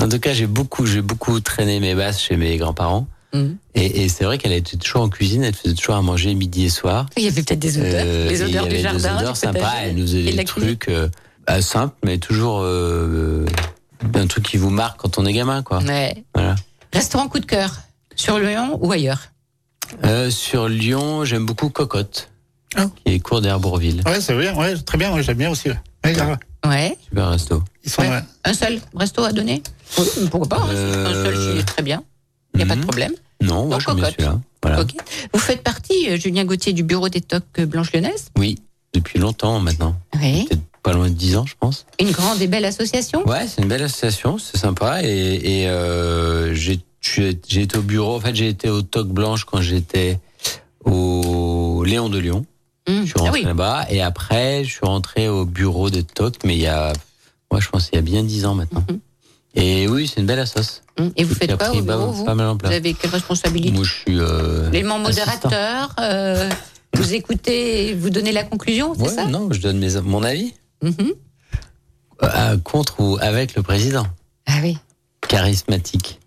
[0.00, 3.08] en tout cas j'ai beaucoup, j'ai beaucoup traîné mes basses chez mes grands-parents.
[3.34, 3.56] Mhm.
[3.74, 6.64] Et, et c'est vrai qu'elle était toujours en cuisine, elle faisait toujours à manger midi
[6.66, 7.06] et soir.
[7.16, 8.98] Il y avait peut-être des odeurs, Euh, les odeurs il y du jardin.
[8.98, 9.72] Des odeurs sympas.
[9.82, 11.08] Elle nous faisait des trucs euh,
[11.46, 13.44] bah, simples, mais toujours euh,
[14.14, 15.80] un truc qui vous marque quand on est gamin, quoi.
[15.80, 16.24] Ouais.
[16.34, 16.54] Voilà.
[16.92, 17.74] Restaurant coup de cœur,
[18.14, 19.28] sur Lyon ou ailleurs?
[20.04, 22.28] Euh, sur Lyon, j'aime beaucoup Cocotte,
[22.76, 22.86] Ah.
[23.04, 24.02] qui est cours d'Herbourville.
[24.06, 25.68] Ouais, c'est bien, ouais, très bien, ouais, j'aime bien aussi.
[25.70, 25.78] ouais.
[26.66, 26.98] Ouais.
[27.08, 27.62] Super resto.
[27.84, 28.20] Ils sont, Ouais.
[28.44, 29.62] Un seul resto à donner
[29.98, 32.02] Oui, Pourquoi pas hein, Euh, Un seul, c'est très bien.
[32.54, 32.86] Il n'y a pas de Mhm.
[32.86, 33.12] problème.
[33.40, 34.14] Non, moi Donc, bien Cocotte.
[34.18, 34.40] celui-là.
[34.62, 34.80] Voilà.
[34.80, 34.90] Ok.
[35.32, 38.28] Vous faites partie, euh, Julien Gauthier, du bureau des tocs Blanche Lyonnaise?
[38.36, 38.58] Oui,
[38.92, 39.94] depuis longtemps maintenant.
[40.20, 40.46] Oui.
[40.48, 41.86] Peut-être pas loin de 10 ans, je pense.
[42.00, 43.26] Une grande et belle association?
[43.28, 45.02] Ouais, c'est une belle association, c'est sympa.
[45.04, 46.80] Et, et euh, j'ai
[47.14, 50.18] j'ai été au bureau, en fait, j'ai été au Toc Blanche quand j'étais
[50.84, 52.46] au Léon de Lyon.
[52.88, 53.00] Mmh.
[53.02, 53.44] Je suis Ah rentré oui.
[53.46, 53.86] là-bas.
[53.90, 56.92] Et après, je suis rentré au bureau de Toc, mais il y a,
[57.50, 58.84] moi, je pense, il y a bien 10 ans maintenant.
[58.88, 58.98] Mhm.
[59.54, 60.82] Et oui, c'est une belle assoce.
[60.98, 61.08] Mmh.
[61.16, 62.72] Et vous faites quoi au bureau, vous pas mal en Vous place.
[62.72, 64.18] avez quelle responsabilité Moi, je suis.
[64.20, 66.48] Euh, L'élément modérateur, euh,
[66.94, 70.54] vous écoutez, vous donnez la conclusion, c'est Ouais, ça non, je donne mes, mon avis.
[70.82, 71.12] Mhm.
[72.22, 74.06] Euh, contre ou avec le président.
[74.46, 74.76] Ah oui.
[75.28, 76.18] Charismatique.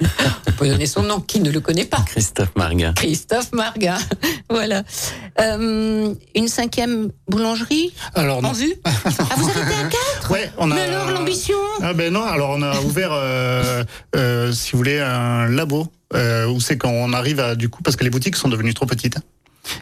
[0.48, 2.92] On peut donner son nom, qui ne le connaît pas Christophe Marguin.
[2.94, 3.98] Christophe Marga.
[4.50, 4.82] voilà.
[5.40, 8.52] Euh, une cinquième boulangerie Alors, en non.
[8.52, 8.90] vue Ah,
[9.36, 10.74] vous arrêtez à quatre Ouais, on a.
[10.74, 13.84] Mais alors, l'ambition Ah ben non, alors on a ouvert, euh,
[14.16, 17.82] euh, si vous voulez, un labo euh, où c'est quand on arrive à du coup
[17.82, 19.16] parce que les boutiques sont devenues trop petites.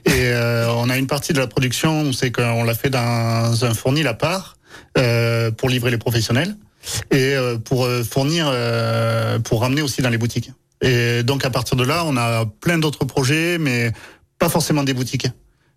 [0.05, 3.65] Et euh, on a une partie de la production où c'est qu'on l'a fait dans
[3.65, 4.57] un fournil à part
[4.99, 6.57] euh, pour livrer les professionnels
[7.11, 10.51] et euh, pour euh, fournir, euh, pour ramener aussi dans les boutiques.
[10.81, 13.93] Et donc à partir de là, on a plein d'autres projets, mais
[14.39, 15.27] pas forcément des boutiques.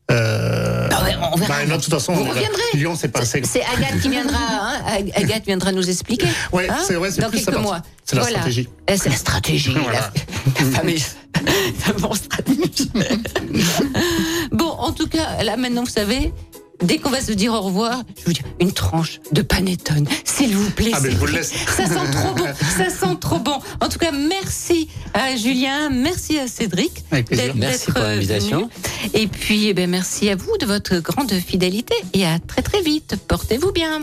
[0.10, 1.48] Euh, Ah ouais, on verra.
[1.60, 2.26] bah, non, de toute façon, Vous.
[2.74, 3.24] Lyon, c'est pas.
[3.24, 6.28] C'est Agathe qui viendra, hein, Ag- Agathe viendra nous expliquer.
[6.52, 7.82] Ouais, hein, c'est vrai, c'est dans plus quelques mois.
[8.04, 8.38] c'est la Voilà.
[8.40, 8.68] stratégie.
[8.90, 10.12] Eh, C'est la stratégie, Voilà.
[10.60, 11.06] la, la fameuse,
[11.88, 12.92] la bonne stratégie.
[14.52, 16.34] bon, en tout cas, là maintenant, vous savez,
[16.82, 20.56] dès qu'on va se dire au revoir, je vous dis une tranche de panettone, s'il
[20.56, 20.92] vous plaît.
[20.94, 21.52] Ah, mais je vous le laisse.
[21.76, 22.46] Ça sent trop bon,
[22.78, 23.60] ça sent trop bon.
[23.80, 27.04] En tout cas, merci à Julien, merci à Cédric.
[27.12, 27.46] Avec plaisir.
[27.48, 28.70] d'être- Merci d'être pour l'invitation.
[29.14, 32.82] Et puis, eh ben, merci à vous de votre grande fidélité et à très très
[32.82, 33.16] vite.
[33.28, 34.02] Portez-vous bien.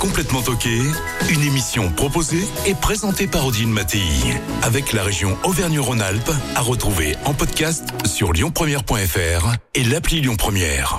[0.00, 0.78] Complètement toqué,
[1.30, 4.00] une émission proposée et présentée par Odile Mattei.
[4.62, 10.98] Avec la région Auvergne-Rhône-Alpes, à retrouver en podcast sur lyonpremière.fr et l'appli Lyon Première.